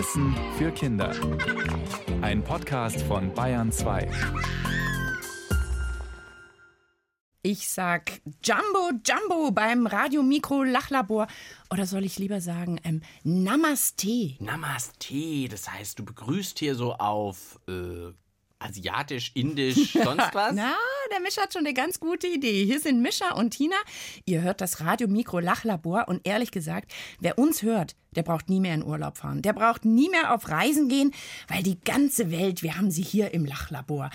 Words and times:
Wissen 0.00 0.34
für 0.56 0.70
Kinder. 0.70 1.14
Ein 2.22 2.42
Podcast 2.42 3.02
von 3.02 3.34
Bayern 3.34 3.70
2. 3.70 4.10
Ich 7.42 7.68
sag 7.68 8.22
Jumbo 8.42 8.92
Jumbo 9.04 9.50
beim 9.50 9.86
Radio 9.86 10.22
Mikro 10.22 10.62
Lachlabor. 10.62 11.26
Oder 11.70 11.84
soll 11.84 12.06
ich 12.06 12.18
lieber 12.18 12.40
sagen 12.40 12.80
ähm, 12.82 13.02
Namaste? 13.24 14.36
Namaste, 14.38 15.48
das 15.50 15.70
heißt, 15.70 15.98
du 15.98 16.06
begrüßt 16.06 16.58
hier 16.58 16.76
so 16.76 16.94
auf 16.94 17.60
äh, 17.68 18.14
asiatisch, 18.58 19.32
indisch, 19.34 19.92
sonst 20.02 20.34
was? 20.34 20.54
Na, 20.54 20.76
der 21.10 21.20
Mischa 21.20 21.42
hat 21.42 21.52
schon 21.52 21.66
eine 21.66 21.74
ganz 21.74 22.00
gute 22.00 22.26
Idee. 22.26 22.64
Hier 22.64 22.80
sind 22.80 23.02
Mischa 23.02 23.32
und 23.34 23.50
Tina. 23.50 23.76
Ihr 24.24 24.42
hört 24.42 24.60
das 24.60 24.80
Radio 24.80 25.08
Mikro 25.08 25.40
Lachlabor 25.40 26.06
und 26.08 26.26
ehrlich 26.26 26.50
gesagt, 26.50 26.92
wer 27.20 27.38
uns 27.38 27.62
hört, 27.62 27.96
der 28.12 28.22
braucht 28.22 28.48
nie 28.48 28.60
mehr 28.60 28.74
in 28.74 28.84
Urlaub 28.84 29.18
fahren. 29.18 29.42
Der 29.42 29.52
braucht 29.52 29.84
nie 29.84 30.08
mehr 30.08 30.34
auf 30.34 30.48
Reisen 30.48 30.88
gehen, 30.88 31.12
weil 31.48 31.62
die 31.62 31.80
ganze 31.80 32.30
Welt, 32.30 32.62
wir 32.62 32.76
haben 32.76 32.90
sie 32.90 33.02
hier 33.02 33.34
im 33.34 33.44
Lachlabor. 33.44 34.10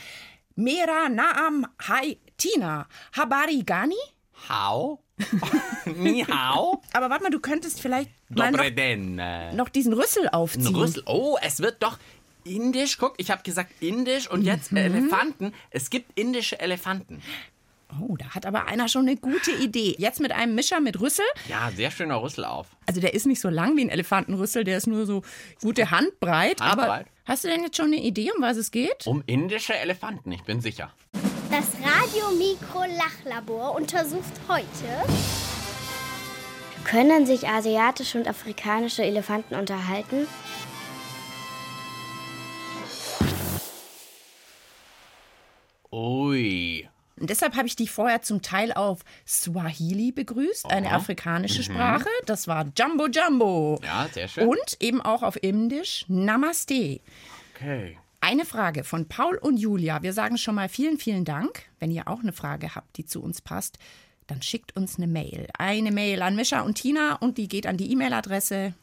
Mera 0.55 1.09
Naam 1.09 1.67
Hai 1.87 2.17
Tina. 2.37 2.87
Habari 3.15 3.63
Gani? 3.63 3.95
Hau? 4.49 5.01
Ni 5.85 6.25
hau? 6.25 6.81
Aber 6.93 7.09
warte 7.09 7.23
mal, 7.23 7.29
du 7.29 7.39
könntest 7.39 7.79
vielleicht 7.79 8.09
noch, 8.29 8.51
noch 9.53 9.69
diesen 9.69 9.93
Rüssel 9.93 10.27
aufziehen. 10.29 10.75
Rüssel. 10.75 11.03
Oh, 11.05 11.37
es 11.41 11.59
wird 11.59 11.81
doch 11.83 11.97
indisch. 12.45 12.97
Guck, 12.97 13.15
ich 13.17 13.29
habe 13.31 13.43
gesagt 13.43 13.71
indisch 13.81 14.29
und 14.29 14.43
jetzt 14.43 14.71
Mhm. 14.71 14.77
Elefanten. 14.77 15.53
Es 15.71 15.89
gibt 15.89 16.17
indische 16.17 16.59
Elefanten. 16.59 17.21
Oh, 18.01 18.15
da 18.17 18.29
hat 18.35 18.45
aber 18.45 18.65
einer 18.67 18.87
schon 18.89 19.03
eine 19.07 19.15
gute 19.15 19.51
Idee. 19.51 19.95
Jetzt 19.99 20.19
mit 20.19 20.31
einem 20.31 20.55
Mischer 20.55 20.79
mit 20.81 20.99
Rüssel. 20.99 21.23
Ja, 21.47 21.71
sehr 21.75 21.91
schöner 21.91 22.21
Rüssel 22.21 22.43
auf. 22.45 22.67
Also 22.87 22.99
der 22.99 23.13
ist 23.13 23.25
nicht 23.25 23.39
so 23.39 23.47
lang 23.49 23.77
wie 23.77 23.81
ein 23.81 23.89
Elefantenrüssel, 23.89 24.63
der 24.63 24.77
ist 24.77 24.87
nur 24.87 25.05
so 25.05 25.21
gute 25.61 25.91
Handbreit. 25.91 26.61
Aber 26.61 26.81
Handbreit. 26.81 27.07
hast 27.25 27.43
du 27.43 27.47
denn 27.47 27.61
jetzt 27.63 27.77
schon 27.77 27.85
eine 27.87 27.97
Idee, 28.01 28.31
um 28.35 28.41
was 28.41 28.57
es 28.57 28.71
geht? 28.71 29.05
Um 29.07 29.23
indische 29.27 29.75
Elefanten, 29.75 30.31
ich 30.31 30.43
bin 30.43 30.61
sicher. 30.61 30.91
Das 31.51 31.67
Radio-Mikro-Lachlabor 31.83 33.75
untersucht 33.75 34.33
heute 34.49 34.63
Können 36.83 37.25
sich 37.25 37.47
asiatische 37.47 38.17
und 38.17 38.27
afrikanische 38.27 39.03
Elefanten 39.03 39.55
unterhalten? 39.55 40.27
Ui. 45.95 46.89
Und 47.17 47.29
deshalb 47.29 47.55
habe 47.55 47.67
ich 47.67 47.77
dich 47.77 47.89
vorher 47.89 48.21
zum 48.21 48.41
Teil 48.41 48.73
auf 48.73 48.99
Swahili 49.25 50.11
begrüßt, 50.11 50.69
eine 50.69 50.91
afrikanische 50.91 51.63
Sprache. 51.63 52.09
Das 52.25 52.49
war 52.49 52.65
Jumbo 52.77 53.07
Jumbo. 53.07 53.79
Ja, 53.81 54.09
sehr 54.11 54.27
schön. 54.27 54.49
Und 54.49 54.77
eben 54.81 55.01
auch 55.01 55.23
auf 55.23 55.41
Indisch 55.41 56.03
Namaste. 56.09 56.99
Okay. 57.55 57.97
Eine 58.19 58.43
Frage 58.43 58.83
von 58.83 59.07
Paul 59.07 59.37
und 59.37 59.55
Julia. 59.55 60.03
Wir 60.03 60.11
sagen 60.11 60.37
schon 60.37 60.55
mal 60.55 60.67
vielen, 60.67 60.97
vielen 60.97 61.23
Dank. 61.23 61.63
Wenn 61.79 61.91
ihr 61.91 62.09
auch 62.09 62.19
eine 62.19 62.33
Frage 62.33 62.75
habt, 62.75 62.97
die 62.97 63.05
zu 63.05 63.23
uns 63.23 63.41
passt, 63.41 63.77
dann 64.27 64.41
schickt 64.41 64.75
uns 64.75 64.97
eine 64.97 65.07
Mail. 65.07 65.47
Eine 65.57 65.91
Mail 65.91 66.21
an 66.23 66.35
Mischa 66.35 66.61
und 66.61 66.75
Tina 66.75 67.15
und 67.15 67.37
die 67.37 67.47
geht 67.47 67.67
an 67.67 67.77
die 67.77 67.89
E-Mail-Adresse. 67.93 68.73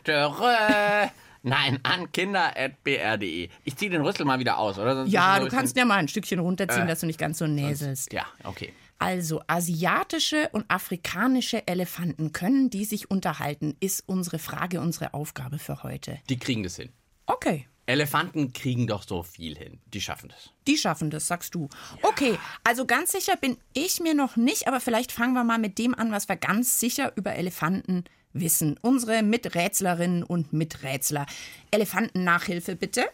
Nein, 1.43 1.79
an 1.83 2.11
kinder.br.de. 2.13 3.49
Ich 3.65 3.77
ziehe 3.77 3.91
den 3.91 4.03
Rüssel 4.03 4.25
mal 4.25 4.39
wieder 4.39 4.59
aus, 4.59 4.79
oder? 4.79 4.95
Sonst 4.95 5.13
Ja, 5.13 5.39
du 5.41 5.49
kannst 5.49 5.77
ja 5.77 5.85
mal 5.85 5.97
ein 5.97 6.09
Stückchen 6.09 6.39
runterziehen, 6.39 6.85
Äh, 6.85 6.87
dass 6.87 7.01
du 7.01 7.07
nicht 7.07 7.19
ganz 7.19 7.39
so 7.39 7.47
näselst. 7.47 8.13
Ja, 8.13 8.27
okay. 8.45 8.73
Also 8.99 9.43
asiatische 9.49 10.49
und 10.53 10.65
afrikanische 10.69 11.67
Elefanten 11.67 12.33
können 12.33 12.71
die 12.71 12.85
sich 12.85 13.11
unterhalten, 13.11 13.77
ist 13.81 14.05
unsere 14.07 14.39
Frage, 14.39 14.81
unsere 14.81 15.13
Aufgabe 15.15 15.59
für 15.59 15.83
heute. 15.83 16.21
Die 16.29 16.39
kriegen 16.39 16.63
das 16.63 16.77
hin. 16.77 16.91
Okay, 17.27 17.67
Elefanten 17.93 18.53
kriegen 18.53 18.87
doch 18.87 19.03
so 19.03 19.23
viel 19.23 19.57
hin. 19.57 19.79
Die 19.93 20.01
schaffen 20.01 20.31
das. 20.31 20.51
die 20.67 20.77
schaffen 20.77 21.11
das, 21.11 21.29
sagst 21.29 21.55
du. 21.55 21.69
Okay, 22.03 22.39
also 22.65 22.87
ganz 22.87 23.13
sicher 23.13 23.37
bin 23.37 23.57
ich 23.75 24.01
mir 24.01 24.15
noch 24.15 24.37
nicht, 24.37 24.67
aber 24.67 24.81
vielleicht 24.81 25.13
fangen 25.13 25.35
wir 25.35 25.45
mal 25.45 25.59
mit 25.59 25.79
dem 25.79 25.95
an, 25.95 26.11
was 26.11 26.29
wir 26.29 26.37
ganz 26.37 26.81
sicher 26.81 27.13
über 27.17 27.35
Elefanten 27.35 28.05
wissen. 28.33 28.79
Unsere 28.83 29.23
Miträtslerinnen 29.23 30.23
und 30.23 30.53
Miträtsler. 30.53 31.27
Elefantennachhilfe 31.71 32.77
bitte. 32.77 33.05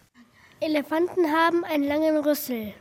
Elefanten 0.61 1.27
haben 1.33 1.65
einen 1.65 1.85
langen 1.85 2.17
Rüssel. 2.19 2.73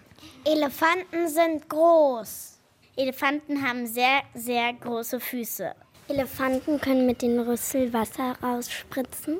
Elefanten 0.46 1.28
sind 1.28 1.70
groß. 1.70 2.60
Elefanten 2.96 3.68
haben 3.68 3.86
sehr, 3.86 4.22
sehr 4.34 4.74
große 4.74 5.20
Füße. 5.20 5.74
Elefanten 6.08 6.80
können 6.80 7.06
mit 7.06 7.22
dem 7.22 7.40
Rüssel 7.40 7.92
Wasser 7.94 8.36
rausspritzen. 8.42 9.38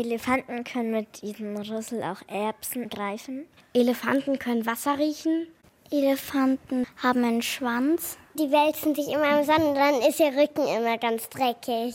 Elefanten 0.00 0.64
können 0.64 0.90
mit 0.90 1.22
diesem 1.22 1.56
Rüssel 1.56 2.02
auch 2.02 2.20
Erbsen 2.28 2.88
greifen. 2.88 3.46
Elefanten 3.72 4.38
können 4.38 4.66
Wasser 4.66 4.98
riechen. 4.98 5.46
Elefanten 5.90 6.86
haben 7.02 7.24
einen 7.24 7.42
Schwanz. 7.42 8.18
Die 8.34 8.50
wälzen 8.50 8.94
sich 8.94 9.08
immer 9.08 9.38
im 9.38 9.44
Sand 9.44 9.64
und 9.64 9.74
dann 9.74 10.00
ist 10.00 10.20
ihr 10.20 10.36
Rücken 10.36 10.66
immer 10.66 10.98
ganz 10.98 11.28
dreckig. 11.28 11.94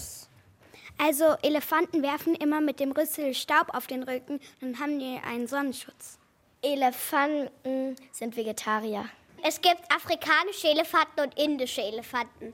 Also 0.98 1.36
Elefanten 1.42 2.04
werfen 2.04 2.36
immer 2.36 2.62
mit 2.62 2.80
dem 2.80 2.92
Rüssel 2.92 3.34
Staub 3.34 3.74
auf 3.74 3.88
den 3.88 4.04
Rücken 4.04 4.40
und 4.62 4.80
haben 4.80 5.00
die 5.00 5.20
einen 5.28 5.48
Sonnenschutz. 5.48 6.20
Elefanten 6.62 7.96
sind 8.12 8.36
Vegetarier. 8.36 9.06
Es 9.44 9.60
gibt 9.62 9.82
afrikanische 9.94 10.68
Elefanten 10.68 11.22
und 11.22 11.40
indische 11.40 11.82
Elefanten. 11.82 12.54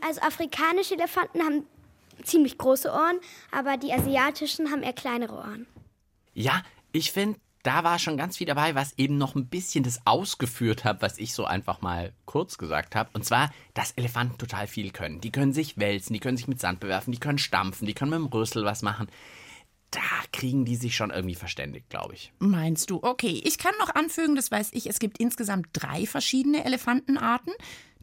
Also 0.00 0.20
afrikanische 0.20 0.94
Elefanten 0.94 1.42
haben 1.42 1.66
ziemlich 2.22 2.58
große 2.58 2.90
Ohren, 2.90 3.18
aber 3.50 3.76
die 3.76 3.92
asiatischen 3.92 4.70
haben 4.70 4.82
eher 4.82 4.92
kleinere 4.92 5.34
Ohren. 5.34 5.66
Ja, 6.34 6.62
ich 6.92 7.12
finde, 7.12 7.38
da 7.62 7.84
war 7.84 7.98
schon 7.98 8.16
ganz 8.16 8.36
viel 8.36 8.46
dabei, 8.46 8.74
was 8.74 8.96
eben 8.98 9.18
noch 9.18 9.34
ein 9.34 9.46
bisschen 9.46 9.84
das 9.84 10.06
ausgeführt 10.06 10.84
hat, 10.84 11.02
was 11.02 11.18
ich 11.18 11.34
so 11.34 11.44
einfach 11.44 11.80
mal 11.80 12.12
kurz 12.24 12.56
gesagt 12.56 12.94
habe. 12.94 13.10
Und 13.12 13.24
zwar, 13.24 13.50
dass 13.74 13.92
Elefanten 13.92 14.38
total 14.38 14.66
viel 14.66 14.90
können. 14.90 15.20
Die 15.20 15.32
können 15.32 15.52
sich 15.52 15.76
wälzen, 15.76 16.14
die 16.14 16.20
können 16.20 16.36
sich 16.36 16.48
mit 16.48 16.60
Sand 16.60 16.80
bewerfen, 16.80 17.12
die 17.12 17.20
können 17.20 17.38
stampfen, 17.38 17.86
die 17.86 17.94
können 17.94 18.10
mit 18.10 18.20
dem 18.20 18.26
Rüssel 18.26 18.64
was 18.64 18.82
machen. 18.82 19.08
Da 19.90 20.00
kriegen 20.32 20.64
die 20.64 20.76
sich 20.76 20.94
schon 20.94 21.10
irgendwie 21.10 21.34
verständigt, 21.34 21.88
glaube 21.88 22.14
ich. 22.14 22.32
Meinst 22.38 22.90
du? 22.90 23.00
Okay, 23.02 23.40
ich 23.44 23.56
kann 23.56 23.72
noch 23.78 23.94
anfügen, 23.94 24.36
das 24.36 24.50
weiß 24.50 24.70
ich, 24.72 24.86
es 24.86 24.98
gibt 24.98 25.18
insgesamt 25.18 25.68
drei 25.72 26.04
verschiedene 26.06 26.64
Elefantenarten. 26.64 27.54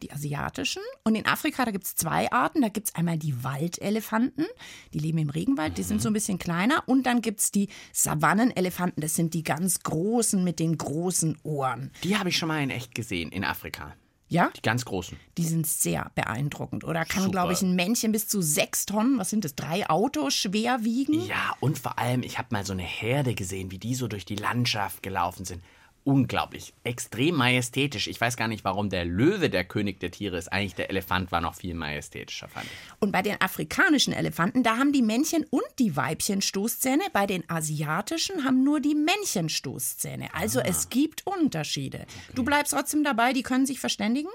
Die 0.02 0.12
asiatischen. 0.12 0.82
Und 1.04 1.14
in 1.14 1.24
Afrika, 1.24 1.64
da 1.64 1.70
gibt 1.70 1.84
es 1.86 1.96
zwei 1.96 2.30
Arten. 2.30 2.60
Da 2.60 2.68
gibt 2.68 2.88
es 2.88 2.94
einmal 2.94 3.16
die 3.16 3.42
Waldelefanten, 3.42 4.44
die 4.92 4.98
leben 4.98 5.16
im 5.16 5.30
Regenwald, 5.30 5.78
die 5.78 5.84
sind 5.84 6.02
so 6.02 6.10
ein 6.10 6.12
bisschen 6.12 6.38
kleiner. 6.38 6.82
Und 6.84 7.04
dann 7.04 7.22
gibt 7.22 7.40
es 7.40 7.50
die 7.50 7.70
Savannenelefanten, 7.94 9.00
das 9.00 9.14
sind 9.14 9.32
die 9.32 9.42
ganz 9.42 9.80
großen 9.80 10.44
mit 10.44 10.58
den 10.58 10.76
großen 10.76 11.38
Ohren. 11.44 11.92
Die 12.04 12.18
habe 12.18 12.28
ich 12.28 12.36
schon 12.36 12.48
mal 12.48 12.62
in 12.62 12.68
echt 12.68 12.94
gesehen, 12.94 13.32
in 13.32 13.42
Afrika. 13.42 13.94
Ja? 14.28 14.50
Die 14.56 14.62
ganz 14.62 14.84
großen. 14.84 15.18
Die 15.38 15.44
sind 15.44 15.66
sehr 15.66 16.10
beeindruckend. 16.14 16.84
Oder 16.84 17.04
kann, 17.04 17.30
glaube 17.30 17.52
ich, 17.52 17.62
ein 17.62 17.76
Männchen 17.76 18.12
bis 18.12 18.26
zu 18.26 18.42
sechs 18.42 18.86
Tonnen, 18.86 19.18
was 19.18 19.30
sind 19.30 19.44
das, 19.44 19.54
drei 19.54 19.88
Autos 19.88 20.34
schwer 20.34 20.82
wiegen? 20.82 21.24
Ja, 21.26 21.54
und 21.60 21.78
vor 21.78 21.98
allem, 21.98 22.22
ich 22.22 22.38
habe 22.38 22.48
mal 22.50 22.64
so 22.64 22.72
eine 22.72 22.82
Herde 22.82 23.34
gesehen, 23.34 23.70
wie 23.70 23.78
die 23.78 23.94
so 23.94 24.08
durch 24.08 24.24
die 24.24 24.36
Landschaft 24.36 25.02
gelaufen 25.02 25.44
sind. 25.44 25.62
Unglaublich, 26.06 26.72
extrem 26.84 27.34
majestätisch. 27.34 28.06
Ich 28.06 28.20
weiß 28.20 28.36
gar 28.36 28.46
nicht, 28.46 28.62
warum 28.62 28.90
der 28.90 29.04
Löwe 29.04 29.50
der 29.50 29.64
König 29.64 29.98
der 29.98 30.12
Tiere 30.12 30.38
ist. 30.38 30.52
Eigentlich 30.52 30.76
der 30.76 30.88
Elefant 30.88 31.32
war 31.32 31.40
noch 31.40 31.56
viel 31.56 31.74
majestätischer, 31.74 32.46
fand 32.46 32.66
ich. 32.66 32.70
Und 33.00 33.10
bei 33.10 33.22
den 33.22 33.40
afrikanischen 33.40 34.12
Elefanten, 34.12 34.62
da 34.62 34.76
haben 34.76 34.92
die 34.92 35.02
Männchen 35.02 35.44
und 35.50 35.64
die 35.80 35.96
Weibchen 35.96 36.42
Stoßzähne. 36.42 37.02
Bei 37.12 37.26
den 37.26 37.42
asiatischen 37.50 38.44
haben 38.44 38.62
nur 38.62 38.78
die 38.78 38.94
Männchen 38.94 39.48
Stoßzähne. 39.48 40.32
Also 40.32 40.60
es 40.60 40.90
gibt 40.90 41.26
Unterschiede. 41.26 42.06
Du 42.36 42.44
bleibst 42.44 42.72
trotzdem 42.72 43.02
dabei, 43.02 43.32
die 43.32 43.42
können 43.42 43.66
sich 43.66 43.80
verständigen? 43.80 44.30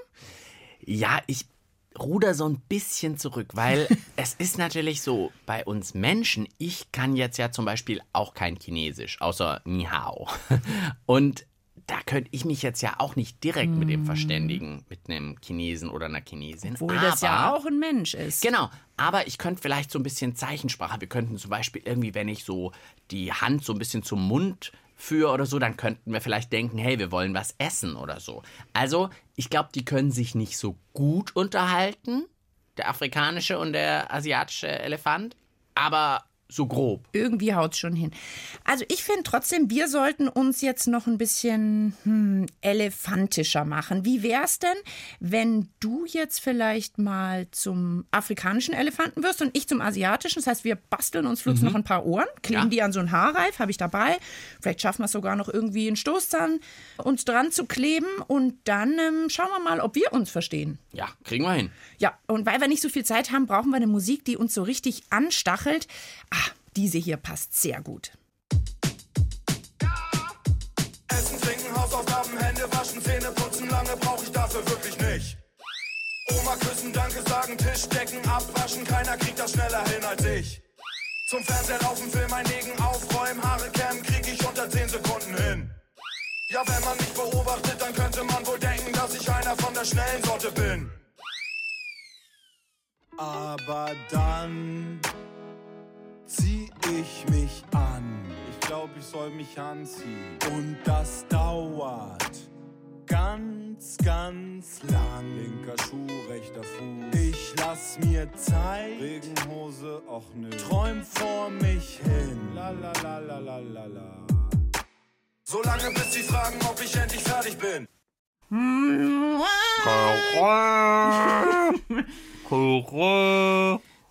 Ja, 0.84 1.22
ich 1.26 1.46
ruder 1.98 2.34
so 2.34 2.46
ein 2.46 2.60
bisschen 2.68 3.16
zurück, 3.16 3.52
weil 3.54 3.88
es 4.16 4.34
ist 4.34 4.58
natürlich 4.58 5.00
so, 5.00 5.32
bei 5.46 5.64
uns 5.64 5.94
Menschen, 5.94 6.46
ich 6.58 6.92
kann 6.92 7.16
jetzt 7.16 7.38
ja 7.38 7.50
zum 7.50 7.64
Beispiel 7.64 8.02
auch 8.12 8.34
kein 8.34 8.56
Chinesisch, 8.56 9.18
außer 9.22 9.62
Ni 9.64 9.84
Hao. 9.84 10.28
Und 11.06 11.46
da 11.86 12.00
könnte 12.06 12.28
ich 12.32 12.44
mich 12.44 12.62
jetzt 12.62 12.80
ja 12.82 12.94
auch 12.98 13.16
nicht 13.16 13.42
direkt 13.44 13.72
mit 13.74 13.88
dem 13.88 14.04
verständigen, 14.06 14.84
mit 14.88 15.00
einem 15.08 15.36
Chinesen 15.44 15.90
oder 15.90 16.06
einer 16.06 16.20
Chinesin. 16.26 16.74
Obwohl 16.74 16.96
das 16.98 17.20
ja 17.20 17.30
Aber- 17.30 17.56
auch 17.58 17.66
ein 17.66 17.78
Mensch 17.78 18.14
ist. 18.14 18.42
Genau, 18.42 18.70
aber 18.96 19.26
ich 19.26 19.38
könnte 19.38 19.60
vielleicht 19.62 19.90
so 19.90 19.98
ein 19.98 20.02
bisschen 20.02 20.36
Zeichensprache. 20.36 21.00
Wir 21.00 21.08
könnten 21.08 21.36
zum 21.38 21.50
Beispiel 21.50 21.82
irgendwie, 21.84 22.14
wenn 22.14 22.28
ich 22.28 22.44
so 22.44 22.72
die 23.10 23.32
Hand 23.32 23.64
so 23.64 23.72
ein 23.72 23.78
bisschen 23.78 24.02
zum 24.02 24.26
Mund 24.26 24.72
führe 24.96 25.32
oder 25.32 25.46
so, 25.46 25.58
dann 25.58 25.76
könnten 25.76 26.12
wir 26.12 26.20
vielleicht 26.20 26.52
denken, 26.52 26.78
hey, 26.78 26.98
wir 26.98 27.10
wollen 27.10 27.34
was 27.34 27.54
essen 27.58 27.96
oder 27.96 28.20
so. 28.20 28.42
Also, 28.72 29.10
ich 29.34 29.50
glaube, 29.50 29.70
die 29.74 29.84
können 29.84 30.12
sich 30.12 30.34
nicht 30.36 30.56
so 30.56 30.76
gut 30.92 31.34
unterhalten, 31.34 32.24
der 32.76 32.88
afrikanische 32.88 33.58
und 33.58 33.72
der 33.72 34.12
asiatische 34.14 34.68
Elefant, 34.68 35.36
aber 35.74 36.24
so 36.52 36.66
grob. 36.66 37.08
Irgendwie 37.12 37.54
haut 37.54 37.72
es 37.72 37.78
schon 37.78 37.94
hin. 37.94 38.10
Also 38.64 38.84
ich 38.88 39.02
finde 39.04 39.22
trotzdem, 39.24 39.70
wir 39.70 39.88
sollten 39.88 40.28
uns 40.28 40.60
jetzt 40.60 40.86
noch 40.86 41.06
ein 41.06 41.18
bisschen 41.18 41.94
hm, 42.04 42.46
elefantischer 42.60 43.64
machen. 43.64 44.04
Wie 44.04 44.22
wäre 44.22 44.44
es 44.44 44.58
denn, 44.58 44.76
wenn 45.20 45.68
du 45.80 46.04
jetzt 46.06 46.40
vielleicht 46.40 46.98
mal 46.98 47.46
zum 47.50 48.04
afrikanischen 48.10 48.74
Elefanten 48.74 49.22
wirst 49.22 49.40
und 49.42 49.56
ich 49.56 49.66
zum 49.68 49.80
asiatischen? 49.80 50.40
Das 50.40 50.46
heißt, 50.46 50.64
wir 50.64 50.76
basteln 50.76 51.26
uns 51.26 51.42
flugs 51.42 51.62
noch 51.62 51.74
ein 51.74 51.84
paar 51.84 52.04
Ohren, 52.06 52.26
kleben 52.42 52.62
Ja. 52.64 52.68
die 52.68 52.82
an 52.82 52.92
so 52.92 53.00
einen 53.00 53.12
Haarreif, 53.12 53.58
habe 53.58 53.70
ich 53.70 53.76
dabei. 53.76 54.18
Vielleicht 54.60 54.80
schaffen 54.80 55.00
wir 55.00 55.06
es 55.06 55.12
sogar 55.12 55.36
noch 55.36 55.48
irgendwie 55.48 55.86
einen 55.86 55.96
Stoßzahn 55.96 56.60
uns 56.98 57.24
dran 57.24 57.50
zu 57.52 57.64
kleben 57.66 58.06
und 58.26 58.54
dann 58.64 58.92
ähm, 58.98 59.28
schauen 59.30 59.48
wir 59.50 59.60
mal, 59.60 59.80
ob 59.80 59.94
wir 59.94 60.12
uns 60.12 60.30
verstehen. 60.30 60.78
Ja, 60.92 61.08
kriegen 61.24 61.44
wir 61.44 61.52
hin. 61.52 61.70
Ja, 61.98 62.18
und 62.26 62.46
weil 62.46 62.60
wir 62.60 62.68
nicht 62.68 62.82
so 62.82 62.88
viel 62.88 63.04
Zeit 63.04 63.30
haben, 63.32 63.46
brauchen 63.46 63.70
wir 63.70 63.76
eine 63.76 63.86
Musik, 63.86 64.24
die 64.24 64.36
uns 64.36 64.54
so 64.54 64.62
richtig 64.62 65.02
anstachelt. 65.10 65.86
Ah, 66.30 66.41
diese 66.76 66.98
hier 66.98 67.16
passt 67.16 67.54
sehr 67.60 67.80
gut. 67.82 68.12
Essen, 71.08 71.40
trinken, 71.40 71.76
Hausaufgaben, 71.76 72.38
Hände 72.38 72.72
waschen, 72.72 73.02
Zähne 73.02 73.30
putzen, 73.32 73.68
lange 73.68 73.96
brauche 73.96 74.24
ich 74.24 74.32
dafür 74.32 74.66
wirklich 74.66 74.98
nicht. 74.98 75.38
Oma 76.30 76.56
küssen, 76.56 76.92
Danke 76.92 77.22
sagen, 77.22 77.56
Tisch 77.58 77.88
decken, 77.88 78.26
abwaschen, 78.28 78.84
keiner 78.84 79.16
kriegt 79.16 79.38
das 79.38 79.52
schneller 79.52 79.86
hin 79.88 80.04
als 80.04 80.24
ich. 80.24 80.62
Zum 81.28 81.42
Fernseher 81.44 81.80
laufen, 81.80 82.10
Film 82.10 82.32
einlegen, 82.32 82.78
aufräumen, 82.78 83.42
Haare 83.42 83.70
kämmen, 83.70 84.02
krieg 84.02 84.26
ich 84.26 84.46
unter 84.46 84.68
10 84.68 84.88
Sekunden 84.88 85.36
hin. 85.36 85.70
Ja, 86.50 86.62
wenn 86.66 86.84
man 86.84 86.96
mich 86.98 87.12
beobachtet, 87.14 87.80
dann 87.80 87.94
könnte 87.94 88.24
man 88.24 88.46
wohl 88.46 88.58
denken, 88.58 88.92
dass 88.92 89.14
ich 89.14 89.30
einer 89.30 89.56
von 89.56 89.72
der 89.72 89.84
schnellen 89.84 90.22
Sorte 90.22 90.52
bin. 90.52 90.90
Aber 93.16 93.90
dann 94.10 95.00
zieh 96.32 96.70
ich 96.98 97.28
mich 97.30 97.62
an. 97.74 98.24
Ich 98.50 98.60
glaube, 98.66 98.92
ich 98.98 99.04
soll 99.04 99.30
mich 99.30 99.58
anziehen. 99.58 100.38
Und 100.54 100.78
das 100.84 101.26
dauert 101.28 102.36
ganz, 103.06 103.96
ganz 103.98 104.82
lang. 104.90 105.26
Linker 105.36 105.76
Schuh, 105.84 106.06
rechter 106.28 106.62
Fuß. 106.62 107.20
Ich 107.20 107.54
lass 107.58 107.98
mir 108.00 108.32
Zeit. 108.34 109.00
Regenhose, 109.00 110.02
och 110.08 110.24
nö. 110.34 110.50
Träum 110.50 111.02
vor 111.02 111.50
mich 111.50 112.00
hin. 112.02 112.38
La 112.54 112.70
la 112.70 112.92
la 113.02 113.18
la 113.18 113.38
la 113.38 113.58
la 113.58 113.86
la. 113.86 114.26
Solange 115.44 115.90
bis 115.94 116.12
sie 116.12 116.22
fragen, 116.22 116.58
ob 116.70 116.80
ich 116.82 116.94
endlich 116.96 117.22
fertig 117.22 117.58
bin. 117.58 117.86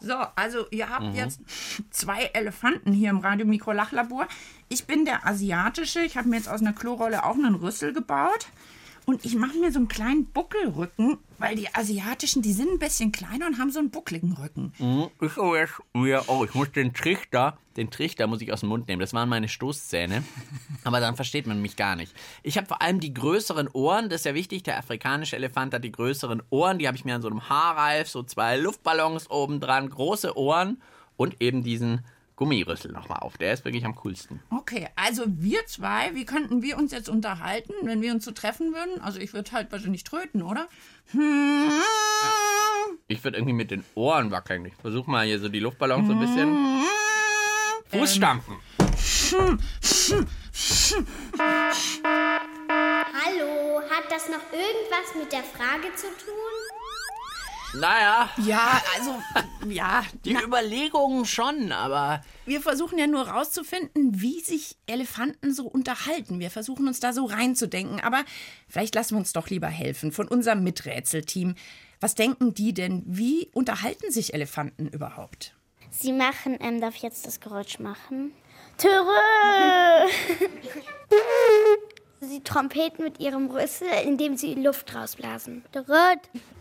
So, 0.01 0.15
also 0.35 0.65
ihr 0.71 0.89
habt 0.89 1.15
jetzt 1.15 1.41
zwei 1.91 2.23
Elefanten 2.33 2.91
hier 2.91 3.11
im 3.11 3.19
Radiomikro-Lachlabor. 3.19 4.27
Ich 4.67 4.85
bin 4.85 5.05
der 5.05 5.27
asiatische. 5.27 6.01
Ich 6.01 6.17
habe 6.17 6.27
mir 6.27 6.37
jetzt 6.37 6.49
aus 6.49 6.61
einer 6.61 6.73
Klorolle 6.73 7.23
auch 7.23 7.35
einen 7.35 7.55
Rüssel 7.55 7.93
gebaut. 7.93 8.47
Und 9.05 9.25
ich 9.25 9.35
mache 9.35 9.57
mir 9.57 9.71
so 9.71 9.79
einen 9.79 9.87
kleinen 9.87 10.25
Buckelrücken, 10.27 11.17
weil 11.39 11.55
die 11.55 11.73
asiatischen, 11.73 12.41
die 12.41 12.53
sind 12.53 12.69
ein 12.69 12.79
bisschen 12.79 13.11
kleiner 13.11 13.47
und 13.47 13.57
haben 13.57 13.71
so 13.71 13.79
einen 13.79 13.89
buckligen 13.89 14.33
Rücken. 14.33 14.73
Ich 15.19 15.37
oh, 15.37 15.55
jetzt, 15.55 15.73
ja, 15.95 16.23
oh, 16.27 16.45
ich 16.45 16.53
muss 16.53 16.71
den 16.71 16.93
Trichter, 16.93 17.57
den 17.77 17.89
Trichter 17.89 18.27
muss 18.27 18.41
ich 18.41 18.53
aus 18.53 18.59
dem 18.59 18.69
Mund 18.69 18.87
nehmen. 18.87 18.99
Das 18.99 19.13
waren 19.13 19.27
meine 19.27 19.47
Stoßzähne. 19.47 20.23
Aber 20.83 20.99
dann 20.99 21.15
versteht 21.15 21.47
man 21.47 21.61
mich 21.61 21.75
gar 21.75 21.95
nicht. 21.95 22.13
Ich 22.43 22.57
habe 22.57 22.67
vor 22.67 22.81
allem 22.81 22.99
die 22.99 23.13
größeren 23.13 23.69
Ohren, 23.69 24.09
das 24.09 24.21
ist 24.21 24.25
ja 24.25 24.35
wichtig. 24.35 24.63
Der 24.63 24.77
afrikanische 24.77 25.35
Elefant 25.35 25.73
hat 25.73 25.83
die 25.83 25.91
größeren 25.91 26.43
Ohren. 26.51 26.77
Die 26.77 26.87
habe 26.87 26.97
ich 26.97 27.05
mir 27.05 27.15
an 27.15 27.21
so 27.21 27.27
einem 27.27 27.49
Haarreif, 27.49 28.07
so 28.07 28.21
zwei 28.23 28.57
Luftballons 28.57 29.29
oben 29.31 29.59
dran, 29.59 29.89
große 29.89 30.37
Ohren 30.37 30.81
und 31.17 31.41
eben 31.41 31.63
diesen 31.63 32.05
Gummirüssel 32.41 32.91
nochmal 32.91 33.19
auf. 33.19 33.37
Der 33.37 33.53
ist 33.53 33.65
wirklich 33.65 33.85
am 33.85 33.95
coolsten. 33.97 34.39
Okay, 34.49 34.87
also 34.95 35.25
wir 35.27 35.63
zwei, 35.67 36.15
wie 36.15 36.25
könnten 36.25 36.63
wir 36.63 36.75
uns 36.75 36.91
jetzt 36.91 37.07
unterhalten, 37.07 37.71
wenn 37.83 38.01
wir 38.01 38.11
uns 38.11 38.25
so 38.25 38.31
treffen 38.31 38.73
würden? 38.73 38.99
Also 38.99 39.19
ich 39.19 39.31
würde 39.33 39.51
halt 39.51 39.71
wahrscheinlich 39.71 40.03
tröten, 40.03 40.41
oder? 40.41 40.67
Ich 43.07 43.23
würde 43.23 43.37
irgendwie 43.37 43.53
mit 43.53 43.69
den 43.69 43.85
Ohren 43.93 44.31
wackeln. 44.31 44.65
Ich 44.65 44.73
versuche 44.73 45.11
mal 45.11 45.27
hier 45.27 45.37
so 45.37 45.49
die 45.49 45.59
Luftballons 45.59 46.07
so 46.07 46.13
ein 46.13 46.19
bisschen. 46.19 46.83
Fußstampfen. 47.91 48.55
Hallo, 53.23 53.81
hat 53.87 54.05
das 54.09 54.29
noch 54.29 54.51
irgendwas 54.51 55.15
mit 55.15 55.31
der 55.31 55.43
Frage 55.43 55.93
zu 55.95 56.07
tun? 56.25 56.60
Naja, 57.73 58.29
Ja, 58.45 58.81
also, 58.95 59.15
ja, 59.69 60.03
die 60.25 60.33
Überlegungen 60.33 61.25
schon, 61.25 61.71
aber 61.71 62.21
Wir 62.45 62.59
versuchen 62.61 62.97
ja 62.99 63.07
nur 63.07 63.27
rauszufinden, 63.27 64.21
wie 64.21 64.41
sich 64.41 64.77
Elefanten 64.87 65.53
so 65.53 65.67
unterhalten. 65.67 66.39
Wir 66.39 66.51
versuchen 66.51 66.87
uns 66.87 66.99
da 66.99 67.13
so 67.13 67.25
reinzudenken. 67.25 68.01
Aber 68.01 68.23
vielleicht 68.67 68.93
lassen 68.95 69.15
wir 69.15 69.19
uns 69.19 69.31
doch 69.33 69.49
lieber 69.49 69.67
helfen 69.69 70.11
von 70.11 70.27
unserem 70.27 70.63
Miträtselteam. 70.63 71.55
Was 72.01 72.15
denken 72.15 72.53
die 72.53 72.73
denn? 72.73 73.03
Wie 73.05 73.49
unterhalten 73.53 74.11
sich 74.11 74.33
Elefanten 74.33 74.87
überhaupt? 74.87 75.55
Sie 75.91 76.11
machen, 76.13 76.57
ähm, 76.59 76.81
darf 76.81 76.95
ich 76.95 77.03
jetzt 77.03 77.25
das 77.25 77.39
Geräusch 77.39 77.79
machen? 77.79 78.33
Törö! 78.77 80.09
Sie 82.23 82.41
trompeten 82.41 83.03
mit 83.03 83.19
ihrem 83.19 83.49
Rüssel, 83.49 83.87
indem 84.05 84.37
sie 84.37 84.53
Luft 84.53 84.93
rausblasen. 84.93 85.63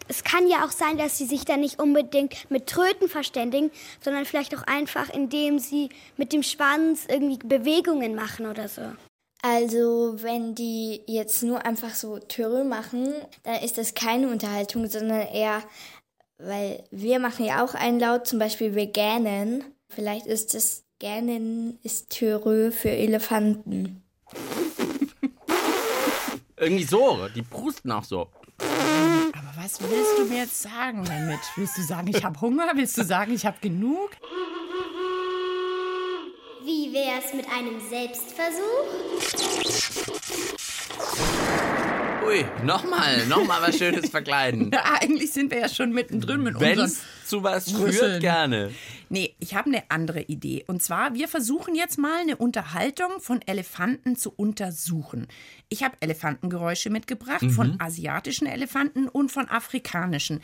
Es 0.08 0.24
kann 0.24 0.48
ja 0.48 0.64
auch 0.64 0.70
sein, 0.70 0.96
dass 0.96 1.18
sie 1.18 1.26
sich 1.26 1.44
dann 1.44 1.60
nicht 1.60 1.78
unbedingt 1.78 2.50
mit 2.50 2.66
Tröten 2.66 3.08
verständigen, 3.08 3.70
sondern 4.00 4.24
vielleicht 4.24 4.56
auch 4.56 4.62
einfach, 4.62 5.10
indem 5.10 5.58
sie 5.58 5.90
mit 6.16 6.32
dem 6.32 6.42
Schwanz 6.42 7.04
irgendwie 7.08 7.38
Bewegungen 7.46 8.14
machen 8.14 8.46
oder 8.46 8.68
so. 8.68 8.82
Also, 9.42 10.16
wenn 10.22 10.54
die 10.54 11.02
jetzt 11.06 11.42
nur 11.42 11.64
einfach 11.64 11.94
so 11.94 12.18
Törö 12.18 12.64
machen, 12.64 13.14
dann 13.42 13.62
ist 13.62 13.78
das 13.78 13.94
keine 13.94 14.28
Unterhaltung, 14.28 14.88
sondern 14.88 15.28
eher, 15.28 15.62
weil 16.38 16.84
wir 16.90 17.18
machen 17.18 17.44
ja 17.44 17.62
auch 17.64 17.74
einen 17.74 18.00
Laut, 18.00 18.26
zum 18.26 18.38
Beispiel 18.38 18.74
wir 18.74 18.86
gähnen. 18.86 19.64
Vielleicht 19.88 20.26
ist 20.26 20.54
das 20.54 20.84
Gähnen 20.98 21.78
ist 21.82 22.10
Törö 22.10 22.70
für 22.70 22.90
Elefanten. 22.90 24.02
Irgendwie 26.60 26.84
so. 26.84 27.28
Die 27.34 27.42
prusten 27.42 27.90
auch 27.90 28.04
so. 28.04 28.28
Aber 28.58 29.52
was 29.56 29.80
willst 29.80 30.18
du 30.18 30.24
mir 30.26 30.40
jetzt 30.42 30.60
sagen 30.62 31.04
damit? 31.04 31.40
Willst 31.56 31.78
du 31.78 31.82
sagen, 31.82 32.08
ich 32.08 32.22
habe 32.24 32.40
Hunger? 32.40 32.70
Willst 32.74 32.96
du 32.98 33.04
sagen, 33.04 33.32
ich 33.32 33.46
habe 33.46 33.56
genug? 33.60 34.10
Wie 36.64 36.92
wär's 36.92 37.32
mit 37.34 37.46
einem 37.50 37.80
Selbstversuch? 37.88 38.60
Ui, 42.26 42.44
nochmal, 42.64 43.26
nochmal 43.26 43.62
was 43.62 43.78
Schönes 43.78 44.10
verkleiden. 44.10 44.70
Ja, 44.74 44.84
eigentlich 45.00 45.32
sind 45.32 45.50
wir 45.50 45.58
ja 45.60 45.68
schon 45.68 45.90
mittendrin 45.92 46.42
mit 46.42 46.60
Wenn 46.60 46.78
unseren... 46.78 46.86
es 46.86 47.28
zu 47.28 47.42
was 47.42 47.68
Rüsseln. 47.68 47.92
führt, 47.92 48.20
gerne. 48.20 48.72
Nee, 49.08 49.29
ich 49.40 49.54
habe 49.54 49.68
eine 49.70 49.82
andere 49.90 50.22
Idee. 50.22 50.64
Und 50.66 50.82
zwar, 50.82 51.14
wir 51.14 51.28
versuchen 51.28 51.74
jetzt 51.74 51.98
mal 51.98 52.20
eine 52.20 52.36
Unterhaltung 52.36 53.20
von 53.20 53.40
Elefanten 53.46 54.16
zu 54.16 54.32
untersuchen. 54.34 55.26
Ich 55.68 55.82
habe 55.82 55.96
Elefantengeräusche 56.00 56.90
mitgebracht 56.90 57.44
von 57.50 57.80
asiatischen 57.80 58.46
Elefanten 58.46 59.08
und 59.08 59.32
von 59.32 59.48
afrikanischen. 59.48 60.36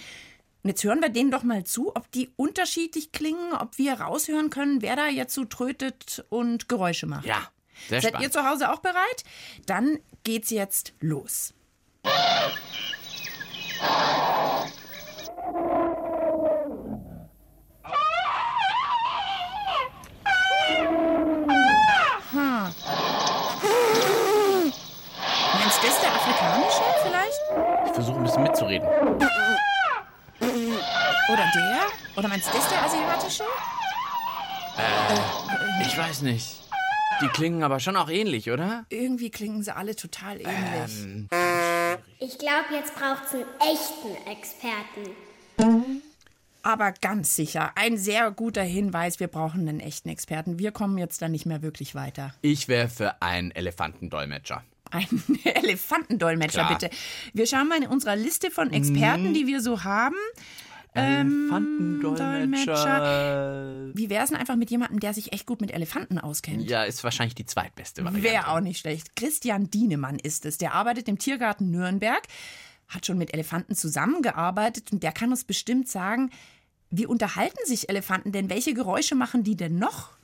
Und 0.62 0.71
jetzt 0.71 0.83
hören 0.83 1.00
wir 1.00 1.11
denen 1.11 1.31
doch 1.31 1.45
mal 1.45 1.65
zu, 1.65 1.95
ob 1.95 2.11
die 2.11 2.31
unterschiedlich 2.37 3.12
klingen, 3.12 3.53
ob 3.53 3.79
wir 3.79 4.00
raushören 4.00 4.50
können, 4.50 4.83
wer 4.83 4.97
da 4.97 5.07
jetzt 5.09 5.35
so 5.35 5.45
trötet 5.45 6.25
und 6.29 6.69
Geräusche 6.69 7.07
macht. 7.07 7.25
Ja, 7.26 7.49
sehr 7.88 8.00
Seid 8.00 8.15
ihr 8.15 8.31
spannend. 8.31 8.33
zu 8.33 8.45
Hause 8.45 8.73
auch 8.73 8.81
bereit? 8.81 9.25
Dann 9.67 9.99
geht's 10.25 10.50
jetzt 10.50 10.95
los. 11.00 11.55
Ha. 22.35 22.71
Meinst 25.55 25.83
du 25.83 25.87
das 25.87 26.00
der 26.00 26.14
afrikanische 26.14 26.83
vielleicht? 27.03 27.41
Ich 27.87 27.93
versuche 27.93 28.19
ein 28.19 28.25
bisschen 28.37 28.43
mitzureden. 28.43 28.88
Oder 31.28 31.45
der? 31.55 31.87
Oder 32.16 32.28
meinst 32.28 32.49
du 32.49 32.52
das 32.57 32.69
der 32.69 32.83
asiatische? 32.83 33.45
Ich 35.83 35.97
weiß 35.97 36.23
nicht. 36.23 36.62
Die 37.23 37.28
klingen 37.28 37.62
aber 37.62 37.81
schon 37.81 37.97
auch 37.97 38.11
ähnlich, 38.11 38.50
oder? 38.50 38.85
Irgendwie 38.90 39.31
klingen 39.31 39.62
sie 39.62 39.75
alle 39.75 39.97
total 39.97 40.38
ähnlich. 40.38 41.28
Ich 42.19 42.38
glaube, 42.38 42.75
jetzt 42.75 42.95
braucht's 42.95 43.33
einen 43.33 43.47
echten 43.61 44.14
Experten. 44.31 46.02
Aber 46.62 46.93
ganz 46.93 47.37
sicher, 47.37 47.73
ein 47.76 47.97
sehr 47.97 48.31
guter 48.33 48.62
Hinweis, 48.62 49.21
wir 49.21 49.28
brauchen 49.28 49.69
einen 49.69 49.81
echten 49.81 50.09
Experten. 50.09 50.59
Wir 50.59 50.73
kommen 50.73 50.99
jetzt 50.99 51.23
da 51.23 51.28
nicht 51.28 51.47
mehr 51.47 51.62
wirklich 51.62 51.95
weiter. 51.95 52.35
Ich 52.43 52.69
wäre 52.69 52.88
für 52.88 53.23
einen 53.23 53.52
Elefantendolmetscher. 53.52 54.62
Ein 54.90 55.07
Elefantendolmetscher, 55.45 56.64
Klar. 56.66 56.78
bitte. 56.78 56.90
Wir 57.33 57.47
schauen 57.47 57.69
mal 57.69 57.83
in 57.83 57.88
unserer 57.88 58.16
Liste 58.16 58.50
von 58.50 58.73
Experten, 58.73 59.35
die 59.35 59.47
wir 59.47 59.61
so 59.61 59.85
haben. 59.85 60.16
ähm, 60.95 61.50
Elefantendolmetscher. 62.26 63.90
Wie 63.95 64.11
wäre 64.11 64.25
es 64.25 64.31
denn 64.31 64.38
einfach 64.38 64.57
mit 64.57 64.71
jemandem, 64.71 65.00
der 65.00 65.14
sich 65.14 65.33
echt 65.33 65.47
gut 65.47 65.61
mit 65.61 65.73
Elefanten 65.73 66.19
auskennt? 66.19 66.69
Ja, 66.69 66.85
ist 66.85 67.05
wahrscheinlich 67.05 67.35
die 67.35 67.47
zweitbeste 67.47 68.05
Variante. 68.05 68.23
Wäre 68.28 68.49
auch 68.49 68.61
nicht 68.61 68.78
schlecht. 68.81 69.16
Christian 69.16 69.71
Dienemann 69.71 70.19
ist 70.19 70.45
es. 70.47 70.59
Der 70.59 70.75
arbeitet 70.75 71.09
im 71.09 71.19
Tiergarten 71.19 71.71
Nürnberg, 71.71 72.23
hat 72.88 73.07
schon 73.07 73.19
mit 73.19 73.35
Elefanten 73.35 73.75
zusammengearbeitet 73.75 74.93
und 74.93 75.02
der 75.02 75.12
kann 75.12 75.31
uns 75.31 75.45
bestimmt 75.45 75.88
sagen, 75.88 76.31
wie 76.90 77.07
unterhalten 77.07 77.59
sich 77.64 77.88
Elefanten 77.88 78.31
denn? 78.33 78.49
Welche 78.49 78.73
Geräusche 78.73 79.16
machen 79.16 79.43
die 79.43 79.57
denn 79.57 79.76
noch? 79.78 80.15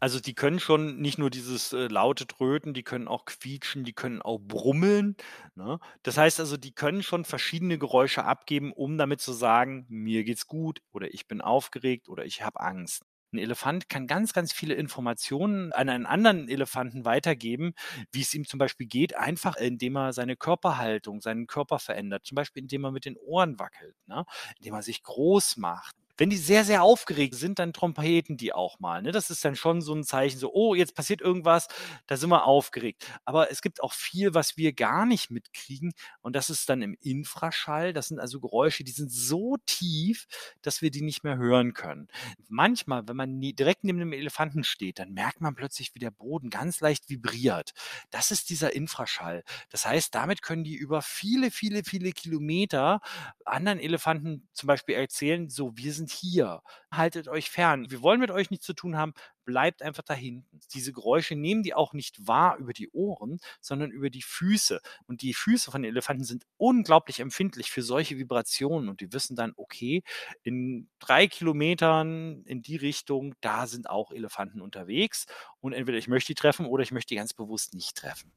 Also 0.00 0.20
die 0.20 0.34
können 0.34 0.60
schon 0.60 0.98
nicht 1.00 1.18
nur 1.18 1.30
dieses 1.30 1.72
äh, 1.72 1.88
laute 1.88 2.26
Tröten, 2.26 2.72
die 2.72 2.84
können 2.84 3.08
auch 3.08 3.24
quietschen, 3.24 3.84
die 3.84 3.92
können 3.92 4.22
auch 4.22 4.38
brummeln. 4.38 5.16
Ne? 5.56 5.80
Das 6.04 6.16
heißt 6.16 6.38
also, 6.40 6.56
die 6.56 6.72
können 6.72 7.02
schon 7.02 7.24
verschiedene 7.24 7.78
Geräusche 7.78 8.24
abgeben, 8.24 8.72
um 8.72 8.96
damit 8.96 9.20
zu 9.20 9.32
sagen, 9.32 9.86
mir 9.88 10.24
geht's 10.24 10.46
gut 10.46 10.80
oder 10.92 11.12
ich 11.12 11.26
bin 11.26 11.40
aufgeregt 11.40 12.08
oder 12.08 12.24
ich 12.24 12.42
habe 12.42 12.60
Angst. 12.60 13.02
Ein 13.32 13.38
Elefant 13.38 13.90
kann 13.90 14.06
ganz, 14.06 14.32
ganz 14.32 14.52
viele 14.52 14.74
Informationen 14.74 15.72
an 15.72 15.90
einen 15.90 16.06
anderen 16.06 16.48
Elefanten 16.48 17.04
weitergeben, 17.04 17.74
wie 18.10 18.22
es 18.22 18.32
ihm 18.32 18.46
zum 18.46 18.58
Beispiel 18.58 18.86
geht, 18.86 19.16
einfach 19.16 19.56
indem 19.56 19.96
er 19.96 20.12
seine 20.14 20.36
Körperhaltung, 20.36 21.20
seinen 21.20 21.46
Körper 21.46 21.78
verändert. 21.78 22.24
Zum 22.24 22.36
Beispiel 22.36 22.62
indem 22.62 22.84
er 22.84 22.90
mit 22.92 23.04
den 23.04 23.16
Ohren 23.18 23.58
wackelt, 23.58 23.96
ne? 24.06 24.24
indem 24.58 24.74
er 24.74 24.82
sich 24.82 25.02
groß 25.02 25.58
macht. 25.58 25.94
Wenn 26.18 26.30
die 26.30 26.36
sehr, 26.36 26.64
sehr 26.64 26.82
aufgeregt 26.82 27.36
sind, 27.36 27.58
dann 27.60 27.72
trompeten 27.72 28.36
die 28.36 28.52
auch 28.52 28.80
mal. 28.80 29.02
Ne? 29.02 29.12
Das 29.12 29.30
ist 29.30 29.44
dann 29.44 29.56
schon 29.56 29.80
so 29.80 29.94
ein 29.94 30.02
Zeichen, 30.02 30.38
so, 30.38 30.52
oh, 30.52 30.74
jetzt 30.74 30.94
passiert 30.94 31.20
irgendwas, 31.20 31.68
da 32.08 32.16
sind 32.16 32.28
wir 32.30 32.44
aufgeregt. 32.44 33.06
Aber 33.24 33.50
es 33.50 33.62
gibt 33.62 33.82
auch 33.82 33.92
viel, 33.92 34.34
was 34.34 34.56
wir 34.56 34.72
gar 34.72 35.06
nicht 35.06 35.30
mitkriegen. 35.30 35.92
Und 36.20 36.34
das 36.34 36.50
ist 36.50 36.68
dann 36.68 36.82
im 36.82 36.94
Infraschall. 37.00 37.92
Das 37.92 38.08
sind 38.08 38.18
also 38.18 38.40
Geräusche, 38.40 38.82
die 38.82 38.92
sind 38.92 39.12
so 39.12 39.56
tief, 39.64 40.26
dass 40.60 40.82
wir 40.82 40.90
die 40.90 41.02
nicht 41.02 41.22
mehr 41.22 41.38
hören 41.38 41.72
können. 41.72 42.08
Manchmal, 42.48 43.06
wenn 43.06 43.16
man 43.16 43.40
direkt 43.40 43.84
neben 43.84 44.00
dem 44.00 44.12
Elefanten 44.12 44.64
steht, 44.64 44.98
dann 44.98 45.12
merkt 45.12 45.40
man 45.40 45.54
plötzlich, 45.54 45.94
wie 45.94 46.00
der 46.00 46.10
Boden 46.10 46.50
ganz 46.50 46.80
leicht 46.80 47.08
vibriert. 47.08 47.72
Das 48.10 48.32
ist 48.32 48.50
dieser 48.50 48.74
Infraschall. 48.74 49.44
Das 49.70 49.86
heißt, 49.86 50.14
damit 50.14 50.42
können 50.42 50.64
die 50.64 50.74
über 50.74 51.00
viele, 51.00 51.52
viele, 51.52 51.84
viele 51.84 52.10
Kilometer 52.12 53.00
anderen 53.44 53.78
Elefanten 53.78 54.48
zum 54.52 54.66
Beispiel 54.66 54.96
erzählen, 54.96 55.48
so, 55.48 55.76
wir 55.76 55.92
sind 55.92 56.07
hier. 56.12 56.62
Haltet 56.90 57.28
euch 57.28 57.50
fern. 57.50 57.90
Wir 57.90 58.02
wollen 58.02 58.20
mit 58.20 58.30
euch 58.30 58.50
nichts 58.50 58.66
zu 58.66 58.74
tun 58.74 58.96
haben. 58.96 59.14
Bleibt 59.44 59.82
einfach 59.82 60.02
da 60.02 60.14
hinten. 60.14 60.60
Diese 60.74 60.92
Geräusche 60.92 61.34
nehmen 61.34 61.62
die 61.62 61.74
auch 61.74 61.92
nicht 61.92 62.26
wahr 62.26 62.56
über 62.58 62.72
die 62.72 62.90
Ohren, 62.90 63.38
sondern 63.60 63.90
über 63.90 64.10
die 64.10 64.22
Füße. 64.22 64.80
Und 65.06 65.22
die 65.22 65.34
Füße 65.34 65.70
von 65.70 65.82
den 65.82 65.90
Elefanten 65.90 66.24
sind 66.24 66.44
unglaublich 66.56 67.20
empfindlich 67.20 67.70
für 67.70 67.82
solche 67.82 68.18
Vibrationen. 68.18 68.88
Und 68.88 69.00
die 69.00 69.12
wissen 69.12 69.36
dann, 69.36 69.52
okay, 69.56 70.02
in 70.42 70.88
drei 70.98 71.26
Kilometern 71.26 72.42
in 72.44 72.62
die 72.62 72.76
Richtung, 72.76 73.34
da 73.40 73.66
sind 73.66 73.88
auch 73.88 74.12
Elefanten 74.12 74.60
unterwegs. 74.60 75.26
Und 75.60 75.72
entweder 75.72 75.98
ich 75.98 76.08
möchte 76.08 76.28
die 76.28 76.40
treffen 76.40 76.66
oder 76.66 76.82
ich 76.82 76.92
möchte 76.92 77.08
die 77.14 77.16
ganz 77.16 77.34
bewusst 77.34 77.74
nicht 77.74 77.96
treffen. 77.96 78.32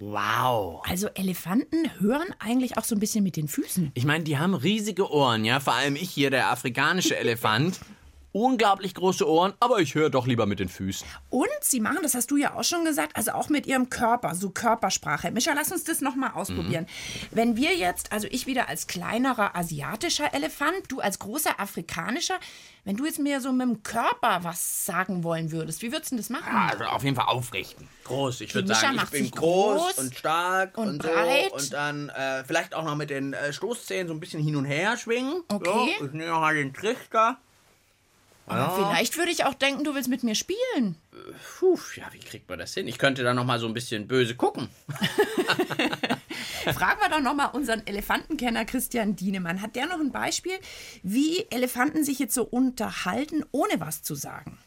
Wow. 0.00 0.82
Also 0.88 1.08
Elefanten 1.14 1.90
hören 1.98 2.28
eigentlich 2.38 2.76
auch 2.78 2.84
so 2.84 2.94
ein 2.94 3.00
bisschen 3.00 3.24
mit 3.24 3.36
den 3.36 3.48
Füßen. 3.48 3.90
Ich 3.94 4.04
meine, 4.04 4.24
die 4.24 4.38
haben 4.38 4.54
riesige 4.54 5.10
Ohren, 5.10 5.44
ja. 5.44 5.60
Vor 5.60 5.74
allem 5.74 5.96
ich 5.96 6.10
hier, 6.10 6.30
der 6.30 6.50
afrikanische 6.50 7.16
Elefant. 7.16 7.80
Unglaublich 8.38 8.94
große 8.94 9.28
Ohren, 9.28 9.54
aber 9.58 9.80
ich 9.80 9.96
höre 9.96 10.10
doch 10.10 10.24
lieber 10.24 10.46
mit 10.46 10.60
den 10.60 10.68
Füßen. 10.68 11.04
Und 11.28 11.48
sie 11.60 11.80
machen, 11.80 11.98
das 12.02 12.14
hast 12.14 12.30
du 12.30 12.36
ja 12.36 12.54
auch 12.54 12.62
schon 12.62 12.84
gesagt, 12.84 13.16
also 13.16 13.32
auch 13.32 13.48
mit 13.48 13.66
ihrem 13.66 13.90
Körper, 13.90 14.36
so 14.36 14.50
Körpersprache. 14.50 15.32
Micha, 15.32 15.52
lass 15.54 15.72
uns 15.72 15.82
das 15.82 16.00
nochmal 16.00 16.30
ausprobieren. 16.34 16.86
Wenn 17.32 17.56
wir 17.56 17.74
jetzt, 17.74 18.12
also 18.12 18.28
ich 18.30 18.46
wieder 18.46 18.68
als 18.68 18.86
kleinerer 18.86 19.56
asiatischer 19.56 20.32
Elefant, 20.32 20.84
du 20.86 21.00
als 21.00 21.18
großer 21.18 21.58
afrikanischer, 21.58 22.38
wenn 22.84 22.96
du 22.96 23.06
jetzt 23.06 23.18
mir 23.18 23.40
so 23.40 23.50
mit 23.50 23.66
dem 23.66 23.82
Körper 23.82 24.38
was 24.42 24.86
sagen 24.86 25.24
wollen 25.24 25.50
würdest, 25.50 25.82
wie 25.82 25.90
würdest 25.90 26.12
du 26.12 26.16
denn 26.16 26.22
das 26.22 26.30
machen? 26.30 26.54
Also 26.54 26.84
auf 26.84 27.02
jeden 27.02 27.16
Fall 27.16 27.26
aufrichten. 27.26 27.88
Groß. 28.04 28.40
Ich 28.40 28.54
würde 28.54 28.68
sagen, 28.68 28.92
ich 28.92 29.00
macht 29.00 29.10
bin 29.10 29.24
sich 29.24 29.32
groß, 29.32 29.80
groß 29.80 29.98
und 29.98 30.14
stark 30.14 30.78
und 30.78 30.88
und, 30.88 31.02
breit. 31.02 31.50
so. 31.50 31.56
Und 31.56 31.72
dann 31.72 32.08
äh, 32.10 32.44
vielleicht 32.44 32.72
auch 32.72 32.84
noch 32.84 32.94
mit 32.94 33.10
den 33.10 33.32
äh, 33.32 33.52
Stoßzähnen 33.52 34.06
so 34.06 34.14
ein 34.14 34.20
bisschen 34.20 34.40
hin 34.40 34.54
und 34.54 34.64
her 34.64 34.96
schwingen. 34.96 35.42
Okay. 35.48 35.96
So, 35.98 36.06
ich 36.06 36.12
nehme 36.12 36.30
noch 36.30 36.40
mal 36.40 36.54
den 36.54 36.72
Trichter. 36.72 37.38
Aber 38.48 38.76
vielleicht 38.76 39.16
würde 39.16 39.30
ich 39.30 39.44
auch 39.44 39.54
denken, 39.54 39.84
du 39.84 39.94
willst 39.94 40.08
mit 40.08 40.22
mir 40.22 40.34
spielen. 40.34 40.96
Puh, 41.58 41.78
ja, 41.96 42.04
wie 42.12 42.18
kriegt 42.18 42.48
man 42.48 42.58
das 42.58 42.74
hin? 42.74 42.88
Ich 42.88 42.98
könnte 42.98 43.22
da 43.22 43.34
noch 43.34 43.44
mal 43.44 43.58
so 43.58 43.66
ein 43.66 43.74
bisschen 43.74 44.06
böse 44.06 44.34
gucken. 44.34 44.68
Fragen 46.64 47.00
wir 47.00 47.08
doch 47.08 47.20
nochmal 47.20 47.50
unseren 47.52 47.86
Elefantenkenner 47.86 48.64
Christian 48.64 49.16
Dienemann. 49.16 49.62
Hat 49.62 49.76
der 49.76 49.86
noch 49.86 50.00
ein 50.00 50.12
Beispiel, 50.12 50.58
wie 51.02 51.46
Elefanten 51.50 52.04
sich 52.04 52.18
jetzt 52.18 52.34
so 52.34 52.44
unterhalten, 52.44 53.44
ohne 53.52 53.80
was 53.80 54.02
zu 54.02 54.14
sagen? 54.14 54.58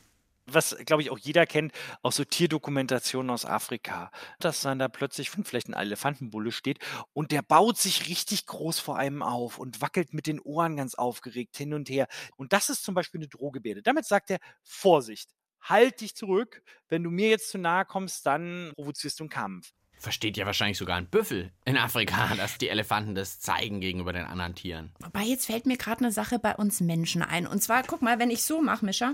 Was, 0.45 0.75
glaube 0.85 1.01
ich, 1.01 1.09
auch 1.09 1.17
jeder 1.17 1.45
kennt, 1.45 1.73
auch 2.01 2.11
so 2.11 2.23
Tierdokumentationen 2.23 3.29
aus 3.29 3.45
Afrika, 3.45 4.11
dass 4.39 4.61
dann 4.61 4.79
da 4.79 4.87
plötzlich 4.87 5.29
vielleicht 5.29 5.69
ein 5.69 5.73
Elefantenbulle 5.73 6.51
steht 6.51 6.79
und 7.13 7.31
der 7.31 7.41
baut 7.41 7.77
sich 7.77 8.07
richtig 8.07 8.45
groß 8.45 8.79
vor 8.79 8.97
einem 8.97 9.23
auf 9.23 9.57
und 9.57 9.81
wackelt 9.81 10.13
mit 10.13 10.27
den 10.27 10.39
Ohren 10.39 10.75
ganz 10.75 10.95
aufgeregt 10.95 11.57
hin 11.57 11.73
und 11.73 11.89
her. 11.89 12.07
Und 12.35 12.53
das 12.53 12.69
ist 12.69 12.83
zum 12.83 12.95
Beispiel 12.95 13.19
eine 13.19 13.27
Drohgebärde. 13.27 13.81
Damit 13.81 14.05
sagt 14.05 14.31
er, 14.31 14.39
Vorsicht, 14.63 15.29
halt 15.61 16.01
dich 16.01 16.15
zurück. 16.15 16.63
Wenn 16.89 17.03
du 17.03 17.11
mir 17.11 17.29
jetzt 17.29 17.49
zu 17.49 17.57
nahe 17.57 17.85
kommst, 17.85 18.25
dann 18.25 18.71
provozierst 18.75 19.19
du 19.19 19.23
einen 19.23 19.29
Kampf. 19.29 19.71
Versteht 19.97 20.35
ja 20.35 20.47
wahrscheinlich 20.47 20.79
sogar 20.79 20.97
ein 20.97 21.07
Büffel 21.07 21.51
in 21.63 21.77
Afrika, 21.77 22.33
dass 22.37 22.57
die 22.57 22.69
Elefanten 22.69 23.13
das 23.13 23.39
zeigen 23.39 23.81
gegenüber 23.81 24.13
den 24.13 24.25
anderen 24.25 24.55
Tieren. 24.55 24.91
Wobei, 24.99 25.21
jetzt 25.21 25.45
fällt 25.45 25.67
mir 25.67 25.77
gerade 25.77 25.99
eine 25.99 26.11
Sache 26.11 26.39
bei 26.39 26.55
uns 26.55 26.81
Menschen 26.81 27.21
ein. 27.21 27.45
Und 27.45 27.61
zwar, 27.61 27.83
guck 27.83 28.01
mal, 28.01 28.17
wenn 28.17 28.31
ich 28.31 28.41
so 28.41 28.61
mache, 28.61 28.83
Mischa, 28.83 29.13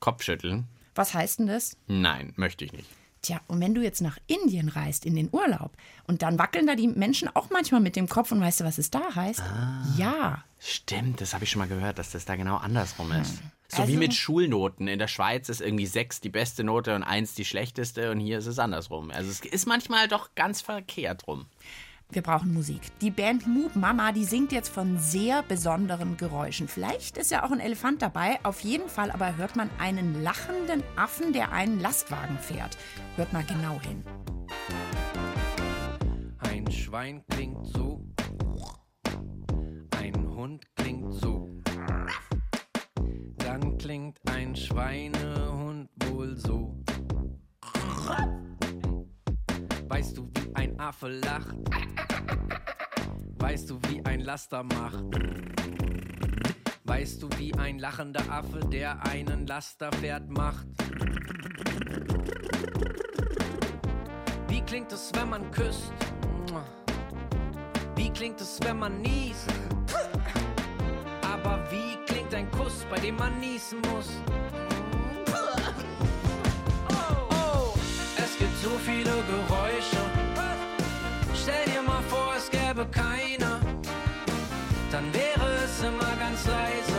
Kopfschütteln? 0.00 0.66
was 0.94 1.14
heißt 1.14 1.38
denn 1.38 1.46
das? 1.46 1.76
Nein, 1.86 2.32
möchte 2.34 2.64
ich 2.64 2.72
nicht. 2.72 2.88
Tja, 3.22 3.40
und 3.46 3.60
wenn 3.60 3.72
du 3.74 3.82
jetzt 3.82 4.00
nach 4.00 4.18
Indien 4.26 4.68
reist, 4.68 5.06
in 5.06 5.14
den 5.14 5.28
Urlaub, 5.30 5.70
und 6.08 6.22
dann 6.22 6.38
wackeln 6.40 6.66
da 6.66 6.74
die 6.74 6.88
Menschen 6.88 7.28
auch 7.34 7.50
manchmal 7.50 7.80
mit 7.80 7.94
dem 7.94 8.08
Kopf 8.08 8.32
und 8.32 8.40
weißt 8.40 8.60
du, 8.60 8.64
was 8.64 8.78
es 8.78 8.90
da 8.90 9.14
heißt? 9.14 9.42
Ja. 9.96 10.42
Stimmt, 10.58 11.20
das 11.20 11.34
habe 11.34 11.44
ich 11.44 11.50
schon 11.50 11.60
mal 11.60 11.68
gehört, 11.68 11.98
dass 12.00 12.10
das 12.10 12.24
da 12.24 12.34
genau 12.34 12.56
andersrum 12.56 13.12
ist. 13.12 13.36
So 13.68 13.82
Also- 13.82 13.92
wie 13.92 13.96
mit 13.96 14.12
Schulnoten. 14.14 14.88
In 14.88 14.98
der 14.98 15.06
Schweiz 15.08 15.48
ist 15.48 15.60
irgendwie 15.60 15.86
sechs 15.86 16.20
die 16.20 16.30
beste 16.30 16.64
Note 16.64 16.94
und 16.96 17.04
eins 17.04 17.34
die 17.34 17.44
schlechteste 17.44 18.10
und 18.10 18.18
hier 18.18 18.38
ist 18.38 18.46
es 18.46 18.58
andersrum. 18.58 19.10
Also 19.12 19.30
es 19.30 19.38
ist 19.40 19.66
manchmal 19.66 20.08
doch 20.08 20.34
ganz 20.34 20.60
verkehrt 20.62 21.28
rum. 21.28 21.46
Wir 22.10 22.22
brauchen 22.22 22.54
Musik. 22.54 22.80
Die 23.02 23.10
Band 23.10 23.46
Moop 23.46 23.76
Mama, 23.76 24.12
die 24.12 24.24
singt 24.24 24.50
jetzt 24.50 24.70
von 24.70 24.98
sehr 24.98 25.42
besonderen 25.42 26.16
Geräuschen. 26.16 26.66
Vielleicht 26.66 27.18
ist 27.18 27.30
ja 27.30 27.44
auch 27.44 27.50
ein 27.50 27.60
Elefant 27.60 28.00
dabei. 28.00 28.38
Auf 28.44 28.60
jeden 28.60 28.88
Fall 28.88 29.10
aber 29.10 29.36
hört 29.36 29.56
man 29.56 29.68
einen 29.78 30.22
lachenden 30.22 30.82
Affen, 30.96 31.34
der 31.34 31.52
einen 31.52 31.80
Lastwagen 31.80 32.38
fährt. 32.38 32.78
Hört 33.16 33.34
mal 33.34 33.44
genau 33.44 33.78
hin. 33.82 34.02
Ein 36.38 36.72
Schwein 36.72 37.22
klingt 37.28 37.66
so. 37.66 38.02
Ein 40.00 40.28
Hund 40.34 40.64
klingt 40.76 41.12
so. 41.12 41.50
Dann 43.36 43.76
klingt 43.76 44.18
ein 44.30 44.56
Schweinehund 44.56 45.90
wohl 46.06 46.34
so. 46.38 46.74
Weißt 49.88 50.16
du, 50.16 50.30
wie 50.34 50.47
Affe 50.78 51.08
lacht? 51.08 51.56
Weißt 53.40 53.68
du, 53.68 53.80
wie 53.88 54.04
ein 54.04 54.20
Laster 54.20 54.62
macht? 54.62 55.02
Weißt 56.84 57.20
du, 57.20 57.28
wie 57.36 57.52
ein 57.54 57.80
lachender 57.80 58.22
Affe, 58.30 58.60
der 58.60 59.04
einen 59.06 59.46
Laster 59.46 59.90
fährt, 60.00 60.30
macht? 60.30 60.66
Wie 64.46 64.60
klingt 64.60 64.92
es, 64.92 65.10
wenn 65.14 65.30
man 65.30 65.50
küsst? 65.50 65.92
Wie 67.96 68.10
klingt 68.10 68.40
es, 68.40 68.60
wenn 68.62 68.78
man 68.78 69.00
niest? 69.00 69.48
Aber 71.22 71.60
wie 71.72 71.96
klingt 72.06 72.32
ein 72.34 72.48
Kuss, 72.52 72.86
bei 72.88 73.00
dem 73.00 73.16
man 73.16 73.40
niesen 73.40 73.80
muss? 73.92 74.08
Gäbe 82.78 82.90
keine. 82.90 83.60
Dann 84.90 85.12
wäre 85.12 85.48
es 85.64 85.82
immer 85.82 86.16
ganz 86.18 86.46
leise. 86.46 86.98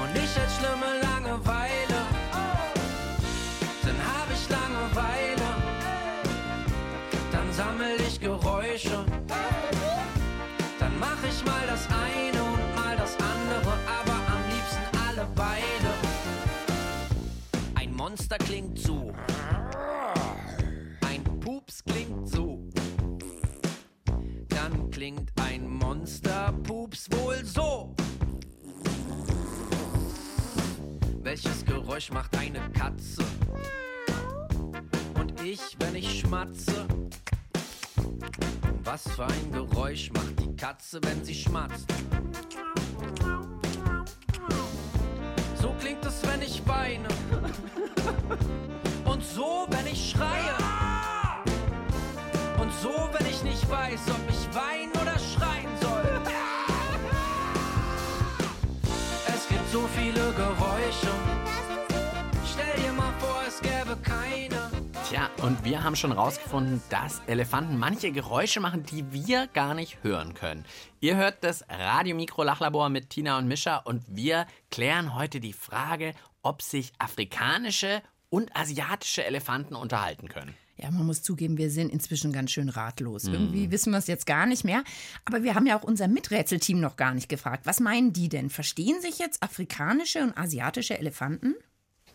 Und 0.00 0.16
ich 0.16 0.36
hätte 0.36 0.50
schlimme 0.58 1.00
Langeweile. 1.02 2.00
Dann 3.82 3.98
hab 4.08 4.28
ich 4.32 4.48
Langeweile. 4.48 5.48
Dann 7.30 7.52
sammel 7.52 8.00
ich 8.08 8.20
Geräusche. 8.20 9.04
Dann 10.78 10.98
mach 10.98 11.22
ich 11.28 11.44
mal 11.44 11.66
das 11.66 11.86
eine 11.86 12.42
und 12.42 12.74
mal 12.74 12.96
das 12.96 13.16
andere, 13.16 13.72
aber 14.00 14.16
am 14.34 14.42
liebsten 14.50 14.98
alle 15.08 15.26
beide. 15.34 15.90
Ein 17.74 17.94
Monster 17.94 18.38
klingt 18.38 18.78
so. 18.78 19.12
Monsterpups 25.92 27.06
wohl 27.10 27.44
so? 27.44 27.94
Welches 31.20 31.66
Geräusch 31.66 32.10
macht 32.10 32.34
eine 32.38 32.60
Katze? 32.72 33.22
Und 35.20 35.38
ich, 35.42 35.60
wenn 35.80 35.94
ich 35.94 36.20
schmatze? 36.20 36.86
Was 38.84 39.06
für 39.06 39.26
ein 39.26 39.52
Geräusch 39.52 40.10
macht 40.14 40.40
die 40.40 40.56
Katze, 40.56 40.98
wenn 41.02 41.22
sie 41.22 41.34
schmatzt? 41.34 41.92
So 45.60 45.74
klingt 45.78 46.06
es, 46.06 46.26
wenn 46.26 46.40
ich 46.40 46.66
weine. 46.66 47.08
Und 49.04 49.22
so, 49.22 49.66
wenn 49.68 49.86
ich 49.88 50.12
schreie. 50.12 50.56
Und 52.58 52.72
so, 52.80 53.10
wenn 53.12 53.26
ich 53.26 53.42
nicht 53.42 53.70
weiß, 53.70 54.00
ob 54.08 54.30
ich 54.30 54.54
weine 54.54 54.92
oder 55.02 55.11
und 65.42 65.64
wir 65.64 65.82
haben 65.82 65.96
schon 65.96 66.12
rausgefunden, 66.12 66.80
dass 66.88 67.20
Elefanten 67.26 67.76
manche 67.76 68.12
Geräusche 68.12 68.60
machen, 68.60 68.84
die 68.84 69.12
wir 69.12 69.48
gar 69.48 69.74
nicht 69.74 69.98
hören 70.02 70.34
können. 70.34 70.64
Ihr 71.00 71.16
hört 71.16 71.42
das 71.42 71.64
Radio-Mikro-Lachlabor 71.68 72.88
mit 72.88 73.10
Tina 73.10 73.38
und 73.38 73.48
Mischa 73.48 73.78
und 73.78 74.04
wir 74.06 74.46
klären 74.70 75.16
heute 75.16 75.40
die 75.40 75.52
Frage, 75.52 76.14
ob 76.42 76.62
sich 76.62 76.92
afrikanische 76.98 78.02
und 78.30 78.54
asiatische 78.56 79.24
Elefanten 79.24 79.74
unterhalten 79.74 80.28
können. 80.28 80.54
Ja, 80.76 80.90
man 80.90 81.06
muss 81.06 81.22
zugeben, 81.22 81.58
wir 81.58 81.70
sind 81.70 81.92
inzwischen 81.92 82.32
ganz 82.32 82.50
schön 82.50 82.68
ratlos. 82.68 83.24
Irgendwie 83.24 83.70
wissen 83.70 83.92
wir 83.92 83.98
es 83.98 84.06
jetzt 84.06 84.26
gar 84.26 84.46
nicht 84.46 84.64
mehr. 84.64 84.82
Aber 85.24 85.42
wir 85.42 85.54
haben 85.54 85.66
ja 85.66 85.78
auch 85.78 85.84
unser 85.84 86.08
Miträtselteam 86.08 86.80
noch 86.80 86.96
gar 86.96 87.14
nicht 87.14 87.28
gefragt. 87.28 87.66
Was 87.66 87.78
meinen 87.78 88.12
die 88.12 88.28
denn? 88.28 88.48
Verstehen 88.48 89.00
sich 89.00 89.18
jetzt 89.18 89.42
afrikanische 89.42 90.22
und 90.22 90.36
asiatische 90.36 90.98
Elefanten? 90.98 91.54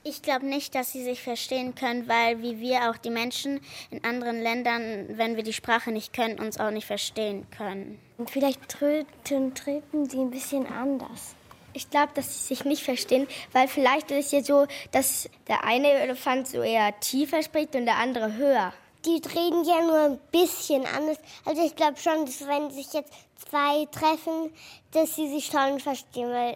Ich 0.09 0.21
glaube 0.21 0.45
nicht, 0.45 0.73
dass 0.73 0.93
sie 0.93 1.03
sich 1.03 1.21
verstehen 1.21 1.75
können, 1.75 2.07
weil 2.07 2.41
wie 2.41 2.61
wir 2.61 2.89
auch 2.89 2.95
die 2.95 3.09
Menschen 3.09 3.59
in 3.91 4.05
anderen 4.05 4.41
Ländern, 4.41 5.05
wenn 5.09 5.35
wir 5.35 5.43
die 5.43 5.51
Sprache 5.51 5.91
nicht 5.91 6.13
können, 6.13 6.39
uns 6.39 6.61
auch 6.61 6.71
nicht 6.71 6.87
verstehen 6.87 7.45
können. 7.51 7.99
Und 8.17 8.29
vielleicht 8.29 8.69
treten, 8.69 9.53
treten 9.53 10.07
die 10.07 10.19
ein 10.19 10.31
bisschen 10.31 10.65
anders. 10.65 11.35
Ich 11.73 11.89
glaube, 11.89 12.13
dass 12.13 12.47
sie 12.47 12.55
sich 12.55 12.63
nicht 12.63 12.83
verstehen, 12.83 13.27
weil 13.51 13.67
vielleicht 13.67 14.09
ist 14.11 14.27
es 14.27 14.31
ja 14.31 14.41
so, 14.41 14.65
dass 14.93 15.29
der 15.49 15.65
eine 15.65 15.89
Elefant 15.89 16.47
so 16.47 16.61
eher 16.61 16.97
tiefer 17.01 17.43
spricht 17.43 17.75
und 17.75 17.85
der 17.85 17.97
andere 17.97 18.33
höher. 18.37 18.71
Die 19.05 19.21
reden 19.35 19.65
ja 19.65 19.81
nur 19.81 19.99
ein 19.99 20.19
bisschen 20.31 20.85
anders. 20.85 21.17
Also 21.43 21.65
ich 21.65 21.75
glaube 21.75 21.97
schon, 21.97 22.25
dass 22.25 22.47
wenn 22.47 22.71
sich 22.71 22.93
jetzt 22.93 23.11
zwei 23.49 23.85
treffen, 23.91 24.53
dass 24.93 25.17
sie 25.17 25.27
sich 25.27 25.47
schon 25.47 25.81
verstehen, 25.81 26.29
weil 26.29 26.55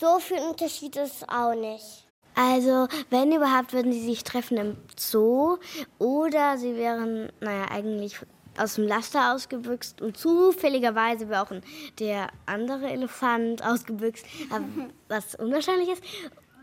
so 0.00 0.18
viel 0.20 0.38
Unterschied 0.38 0.96
ist 0.96 1.16
es 1.16 1.28
auch 1.28 1.54
nicht. 1.54 2.07
Also, 2.38 2.86
wenn 3.10 3.32
überhaupt, 3.32 3.72
würden 3.72 3.92
sie 3.92 4.04
sich 4.04 4.22
treffen 4.22 4.58
im 4.58 4.76
Zoo 4.96 5.56
oder 5.98 6.56
sie 6.56 6.76
wären, 6.76 7.32
naja, 7.40 7.66
eigentlich 7.68 8.20
aus 8.56 8.76
dem 8.76 8.86
Laster 8.86 9.34
ausgebüxt 9.34 10.00
und 10.00 10.16
zufälligerweise 10.16 11.28
wäre 11.28 11.42
auch 11.42 11.52
der 11.98 12.28
andere 12.46 12.90
Elefant 12.90 13.64
ausgebüxt, 13.66 14.24
was 15.08 15.34
unwahrscheinlich 15.34 15.88
ist. 15.88 16.02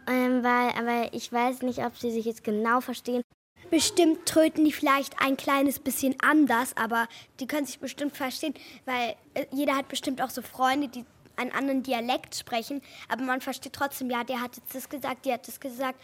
Ähm, 0.07 0.45
weil, 0.45 0.69
aber 0.77 1.13
ich 1.13 1.29
weiß 1.33 1.61
nicht, 1.63 1.79
ob 1.79 1.97
sie 1.97 2.11
sich 2.11 2.23
jetzt 2.23 2.45
genau 2.45 2.79
verstehen. 2.79 3.21
Bestimmt 3.69 4.25
tröten 4.25 4.63
die 4.63 4.71
vielleicht 4.71 5.21
ein 5.21 5.35
kleines 5.35 5.79
bisschen 5.79 6.15
anders, 6.21 6.77
aber 6.77 7.09
die 7.41 7.47
können 7.47 7.65
sich 7.65 7.79
bestimmt 7.79 8.15
verstehen, 8.15 8.53
weil 8.85 9.15
äh, 9.33 9.45
jeder 9.51 9.75
hat 9.75 9.89
bestimmt 9.89 10.21
auch 10.21 10.29
so 10.29 10.41
Freunde, 10.41 10.87
die 10.87 11.03
einen 11.37 11.51
anderen 11.51 11.83
Dialekt 11.83 12.35
sprechen, 12.35 12.81
aber 13.09 13.23
man 13.23 13.41
versteht 13.41 13.73
trotzdem, 13.73 14.09
ja, 14.09 14.23
der 14.23 14.41
hat 14.41 14.57
jetzt 14.57 14.75
das 14.75 14.89
gesagt, 14.89 15.25
der 15.25 15.35
hat 15.35 15.47
das 15.47 15.59
gesagt, 15.59 15.99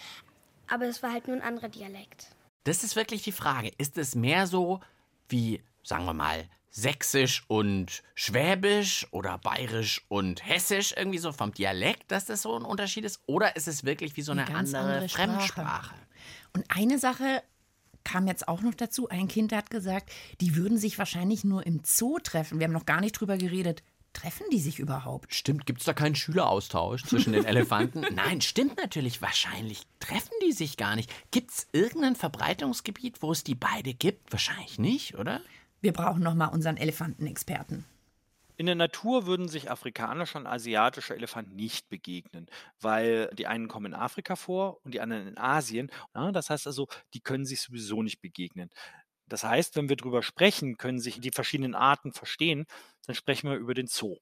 aber 0.68 0.86
es 0.86 1.04
war 1.04 1.12
halt 1.12 1.28
nur 1.28 1.38
ein 1.38 1.42
anderer 1.42 1.70
Dialekt. 1.70 2.28
Das 2.64 2.84
ist 2.84 2.96
wirklich 2.96 3.24
die 3.24 3.32
Frage. 3.32 3.72
Ist 3.78 3.98
es 3.98 4.16
mehr 4.16 4.48
so 4.48 4.80
wie, 5.30 5.62
sagen 5.84 6.06
wir 6.06 6.14
mal, 6.14 6.48
Sächsisch 6.74 7.44
und 7.48 8.02
Schwäbisch 8.16 9.06
oder 9.12 9.38
Bayerisch 9.38 10.06
und 10.08 10.46
Hessisch, 10.48 10.94
irgendwie 10.96 11.18
so 11.18 11.34
vom 11.34 11.54
Dialekt, 11.54 12.10
dass 12.12 12.26
das 12.26 12.44
so 12.44 12.56
ein 12.56 12.64
Unterschied 12.64 13.04
ist? 13.04 13.20
Oder 13.26 13.58
ist 13.58 13.68
es 13.68 13.84
wirklich 13.84 14.16
wie 14.16 14.22
so 14.22 14.32
eine, 14.32 14.46
Eine 14.46 14.54
ganz 14.54 14.74
andere, 14.74 14.94
andere 14.94 15.10
Sprache. 15.10 15.28
Fremdsprache? 15.28 15.96
Und 16.54 16.66
eine 16.70 16.98
Sache 16.98 17.44
kam 18.06 18.26
jetzt 18.28 18.48
auch 18.48 18.62
noch 18.62 18.74
dazu. 18.74 19.10
Ein 19.10 19.28
Kind 19.28 19.54
hat 19.54 19.70
gesagt, 19.70 20.12
die 20.40 20.56
würden 20.56 20.78
sich 20.78 20.98
wahrscheinlich 20.98 21.44
nur 21.44 21.66
im 21.66 21.82
Zoo 21.84 22.20
treffen. 22.20 22.60
Wir 22.60 22.66
haben 22.66 22.74
noch 22.74 22.86
gar 22.86 23.02
nicht 23.02 23.14
drüber 23.14 23.38
geredet. 23.38 23.84
Treffen 24.14 24.46
die 24.52 24.60
sich 24.60 24.80
überhaupt? 24.80 25.34
Stimmt, 25.34 25.66
gibt 25.66 25.80
es 25.80 25.86
da 25.86 25.94
keinen 25.94 26.16
Schüleraustausch 26.16 27.04
zwischen 27.04 27.34
den 27.34 27.46
Elefanten? 27.46 28.06
Nein, 28.14 28.42
stimmt 28.42 28.78
natürlich. 28.78 29.22
Wahrscheinlich 29.22 29.84
treffen 30.00 30.34
die 30.46 30.52
sich 30.52 30.78
gar 30.78 30.96
nicht. 30.96 31.12
Gibt 31.32 31.52
es 31.52 31.68
irgendein 31.72 32.16
Verbreitungsgebiet, 32.16 33.22
wo 33.22 33.32
es 33.32 33.44
die 33.44 33.56
beide 33.56 33.94
gibt? 33.94 34.32
Wahrscheinlich 34.32 34.80
nicht, 34.80 35.16
oder? 35.16 35.42
Wir 35.80 35.94
brauchen 35.94 36.22
noch 36.22 36.36
mal 36.36 36.48
unseren 36.48 36.78
Elefantenexperten. 36.78 37.86
In 38.62 38.68
der 38.68 38.76
Natur 38.76 39.26
würden 39.26 39.48
sich 39.48 39.72
afrikanische 39.72 40.38
und 40.38 40.46
asiatische 40.46 41.16
Elefanten 41.16 41.56
nicht 41.56 41.90
begegnen, 41.90 42.46
weil 42.80 43.28
die 43.34 43.48
einen 43.48 43.68
kommen 43.68 43.88
in 43.88 43.94
Afrika 43.96 44.36
vor 44.36 44.86
und 44.86 44.94
die 44.94 45.02
anderen 45.02 45.28
in 45.28 45.38
Asien. 45.40 45.90
Ja, 46.14 46.32
das 46.32 46.52
heißt 46.52 46.68
also, 46.68 46.88
die 47.16 47.22
können 47.22 47.46
sich 47.46 47.62
sowieso 47.62 48.04
nicht 48.04 48.22
begegnen. 48.22 48.70
Das 49.32 49.46
heißt, 49.46 49.78
wenn 49.78 49.88
wir 49.88 49.96
darüber 49.96 50.24
sprechen, 50.24 50.76
können 50.76 51.00
sich 51.00 51.22
die 51.22 51.32
verschiedenen 51.32 51.74
Arten 51.74 52.12
verstehen, 52.12 52.66
dann 53.08 53.16
sprechen 53.16 53.50
wir 53.50 53.56
über 53.56 53.74
den 53.74 53.88
Zoo. 53.88 54.18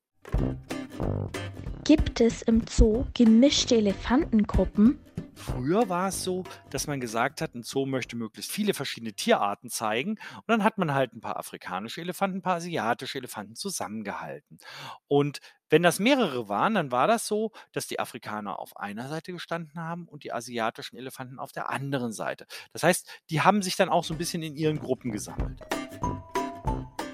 Gibt 1.83 2.21
es 2.21 2.43
im 2.43 2.61
Zoo 2.69 3.05
gemischte 3.15 3.77
Elefantengruppen? 3.77 4.99
Früher 5.39 5.87
war 5.87 6.09
es 6.09 6.23
so, 6.23 6.43
dass 6.69 6.87
man 6.87 6.99
gesagt 6.99 7.41
hat, 7.41 7.55
ein 7.55 7.63
Zoo 7.63 7.85
möchte 7.85 8.17
möglichst 8.17 8.51
viele 8.51 8.73
verschiedene 8.73 9.13
Tierarten 9.13 9.69
zeigen. 9.69 10.11
Und 10.35 10.47
dann 10.47 10.63
hat 10.63 10.77
man 10.77 10.93
halt 10.93 11.13
ein 11.13 11.21
paar 11.21 11.37
afrikanische 11.37 12.01
Elefanten, 12.01 12.39
ein 12.39 12.41
paar 12.41 12.57
asiatische 12.57 13.17
Elefanten 13.17 13.55
zusammengehalten. 13.55 14.59
Und 15.07 15.39
wenn 15.69 15.81
das 15.81 15.99
mehrere 15.99 16.49
waren, 16.49 16.73
dann 16.73 16.91
war 16.91 17.07
das 17.07 17.25
so, 17.25 17.51
dass 17.71 17.87
die 17.87 17.99
Afrikaner 17.99 18.59
auf 18.59 18.75
einer 18.77 19.07
Seite 19.07 19.31
gestanden 19.31 19.79
haben 19.79 20.07
und 20.07 20.23
die 20.23 20.33
asiatischen 20.33 20.97
Elefanten 20.97 21.39
auf 21.39 21.51
der 21.51 21.69
anderen 21.69 22.11
Seite. 22.11 22.45
Das 22.73 22.83
heißt, 22.83 23.07
die 23.29 23.41
haben 23.41 23.61
sich 23.61 23.75
dann 23.75 23.89
auch 23.89 24.03
so 24.03 24.13
ein 24.13 24.17
bisschen 24.17 24.43
in 24.43 24.55
ihren 24.55 24.79
Gruppen 24.79 25.11
gesammelt. 25.11 25.61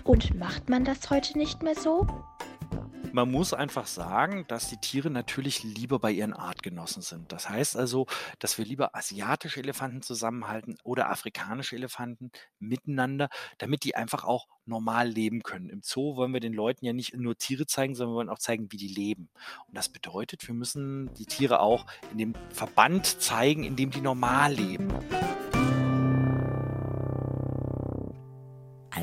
Und 0.03 0.35
macht 0.35 0.69
man 0.69 0.83
das 0.83 1.09
heute 1.09 1.38
nicht 1.38 1.61
mehr 1.63 1.75
so? 1.75 2.07
Man 3.15 3.32
muss 3.32 3.54
einfach 3.54 3.88
sagen, 3.88 4.43
dass 4.49 4.67
die 4.67 4.75
Tiere 4.75 5.10
natürlich 5.10 5.63
lieber 5.63 5.99
bei 5.99 6.12
ihren 6.12 6.34
Artgenossen 6.34 7.01
sind. 7.01 7.32
Das 7.32 7.47
heißt 7.47 7.78
also, 7.78 8.08
dass 8.39 8.58
wir 8.58 8.65
lieber 8.65 8.93
asiatische 8.93 9.62
Elefanten 9.62 10.01
zusammenhalten 10.01 10.75
oder 10.84 11.10
afrikanische 11.10 11.78
Elefanten 11.78 12.30
miteinander, 12.60 13.30
damit 13.58 13.86
die 13.86 13.95
einfach 13.95 14.25
auch 14.25 14.49
normal 14.65 15.08
leben 15.08 15.43
können. 15.43 15.69
Im 15.69 15.80
Zoo 15.82 16.17
wollen 16.17 16.34
wir 16.34 16.41
den 16.41 16.51
Leuten 16.51 16.84
ja 16.84 16.91
nicht 16.91 17.15
nur 17.15 17.38
Tiere 17.38 17.65
zeigen, 17.65 17.95
sondern 17.95 18.15
wir 18.15 18.17
wollen 18.17 18.30
auch 18.30 18.39
zeigen, 18.39 18.69
wie 18.73 18.78
die 18.78 18.89
leben. 18.89 19.30
Und 19.69 19.78
das 19.78 19.88
bedeutet, 19.88 20.45
wir 20.45 20.54
müssen 20.54 21.13
die 21.13 21.25
Tiere 21.25 21.62
auch 21.62 21.86
in 22.12 22.17
dem 22.17 22.34
Verband 22.49 23.06
zeigen, 23.21 23.63
in 23.63 23.78
dem 23.78 23.91
die 23.91 24.01
normal 24.01 24.56
leben. 24.56 24.93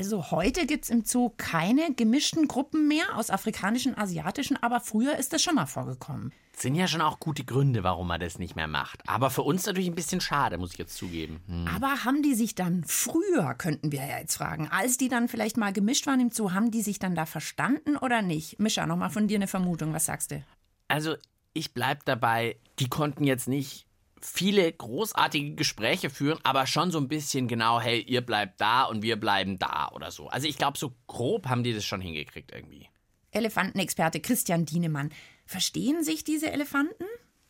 Also 0.03 0.31
heute 0.31 0.65
gibt 0.65 0.83
es 0.83 0.89
im 0.89 1.05
Zoo 1.05 1.31
keine 1.37 1.93
gemischten 1.93 2.49
Gruppen 2.49 2.89
mehr 2.89 3.15
aus 3.15 3.29
afrikanischen 3.29 3.97
asiatischen, 3.97 4.61
aber 4.61 4.81
früher 4.81 5.15
ist 5.15 5.31
das 5.31 5.41
schon 5.41 5.55
mal 5.55 5.65
vorgekommen. 5.65 6.33
Sind 6.57 6.75
ja 6.75 6.89
schon 6.89 6.99
auch 6.99 7.21
gute 7.21 7.45
Gründe, 7.45 7.85
warum 7.85 8.09
man 8.09 8.19
das 8.19 8.37
nicht 8.37 8.57
mehr 8.57 8.67
macht. 8.67 8.99
Aber 9.07 9.29
für 9.29 9.43
uns 9.43 9.65
natürlich 9.65 9.87
ein 9.87 9.95
bisschen 9.95 10.19
schade, 10.19 10.57
muss 10.57 10.73
ich 10.73 10.77
jetzt 10.77 10.97
zugeben. 10.97 11.39
Hm. 11.47 11.69
Aber 11.73 12.03
haben 12.03 12.21
die 12.21 12.35
sich 12.35 12.53
dann 12.53 12.83
früher, 12.85 13.53
könnten 13.53 13.93
wir 13.93 14.05
ja 14.05 14.19
jetzt 14.19 14.35
fragen, 14.35 14.67
als 14.67 14.97
die 14.97 15.07
dann 15.07 15.29
vielleicht 15.29 15.55
mal 15.55 15.71
gemischt 15.71 16.05
waren 16.05 16.19
im 16.19 16.31
Zoo, 16.31 16.51
haben 16.51 16.69
die 16.69 16.81
sich 16.81 16.99
dann 16.99 17.15
da 17.15 17.25
verstanden 17.25 17.95
oder 17.95 18.21
nicht? 18.21 18.59
Mischa, 18.59 18.85
nochmal 18.85 19.09
von 19.09 19.29
dir 19.29 19.37
eine 19.37 19.47
Vermutung, 19.47 19.93
was 19.93 20.03
sagst 20.03 20.31
du? 20.31 20.43
Also, 20.89 21.15
ich 21.53 21.73
bleib 21.73 22.03
dabei, 22.03 22.57
die 22.79 22.89
konnten 22.89 23.23
jetzt 23.23 23.47
nicht 23.47 23.85
viele 24.25 24.71
großartige 24.71 25.55
Gespräche 25.55 26.09
führen, 26.09 26.39
aber 26.43 26.65
schon 26.67 26.91
so 26.91 26.97
ein 26.97 27.07
bisschen 27.07 27.47
genau, 27.47 27.79
hey, 27.79 28.01
ihr 28.01 28.21
bleibt 28.21 28.61
da 28.61 28.83
und 28.83 29.01
wir 29.01 29.19
bleiben 29.19 29.59
da 29.59 29.89
oder 29.93 30.11
so. 30.11 30.27
Also 30.29 30.47
ich 30.47 30.57
glaube, 30.57 30.77
so 30.77 30.95
grob 31.07 31.47
haben 31.47 31.63
die 31.63 31.73
das 31.73 31.85
schon 31.85 32.01
hingekriegt 32.01 32.51
irgendwie. 32.51 32.89
Elefantenexperte 33.31 34.19
Christian 34.19 34.65
Dienemann. 34.65 35.11
Verstehen 35.45 36.03
sich 36.03 36.23
diese 36.23 36.51
Elefanten? 36.51 37.05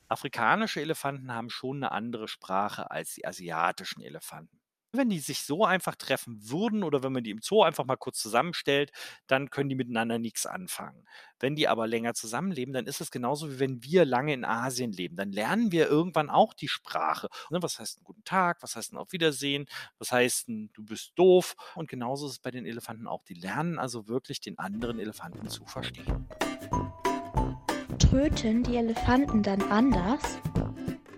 Afrikanische 0.07 0.81
Elefanten 0.81 1.31
haben 1.31 1.49
schon 1.49 1.77
eine 1.77 1.91
andere 1.91 2.27
Sprache 2.27 2.89
als 2.91 3.15
die 3.15 3.25
asiatischen 3.25 4.01
Elefanten. 4.01 4.59
Wenn 4.95 5.09
die 5.09 5.17
sich 5.17 5.41
so 5.41 5.65
einfach 5.65 5.95
treffen 5.95 6.37
würden 6.51 6.83
oder 6.83 7.01
wenn 7.01 7.11
man 7.11 7.23
die 7.23 7.31
im 7.31 7.41
Zoo 7.41 7.63
einfach 7.63 7.83
mal 7.83 7.95
kurz 7.95 8.19
zusammenstellt, 8.19 8.91
dann 9.25 9.49
können 9.49 9.67
die 9.67 9.75
miteinander 9.75 10.19
nichts 10.19 10.45
anfangen. 10.45 11.07
Wenn 11.39 11.55
die 11.55 11.67
aber 11.67 11.87
länger 11.87 12.13
zusammenleben, 12.13 12.75
dann 12.75 12.85
ist 12.85 13.01
es 13.01 13.09
genauso 13.09 13.51
wie 13.51 13.59
wenn 13.59 13.83
wir 13.83 14.05
lange 14.05 14.35
in 14.35 14.45
Asien 14.45 14.91
leben. 14.91 15.15
Dann 15.15 15.31
lernen 15.31 15.71
wir 15.71 15.87
irgendwann 15.87 16.29
auch 16.29 16.53
die 16.53 16.67
Sprache. 16.67 17.27
Ne, 17.49 17.63
Was 17.63 17.79
heißt 17.79 18.01
ein 18.01 18.03
guten 18.03 18.23
Tag? 18.23 18.61
Was 18.61 18.75
heißt 18.75 18.93
ein 18.93 18.97
Auf 18.97 19.11
Wiedersehen? 19.13 19.65
Was 19.97 20.11
heißt 20.11 20.49
ein 20.49 20.69
Du 20.73 20.85
bist 20.85 21.13
doof? 21.15 21.55
Und 21.73 21.89
genauso 21.89 22.27
ist 22.27 22.33
es 22.33 22.39
bei 22.39 22.51
den 22.51 22.67
Elefanten 22.67 23.07
auch. 23.07 23.23
Die 23.23 23.33
lernen 23.33 23.79
also 23.79 24.07
wirklich 24.07 24.41
den 24.41 24.59
anderen 24.59 24.99
Elefanten 24.99 25.49
zu 25.49 25.65
verstehen. 25.65 26.27
Tröten 27.97 28.61
die 28.61 28.75
Elefanten 28.75 29.41
dann 29.41 29.63
anders? 29.71 30.21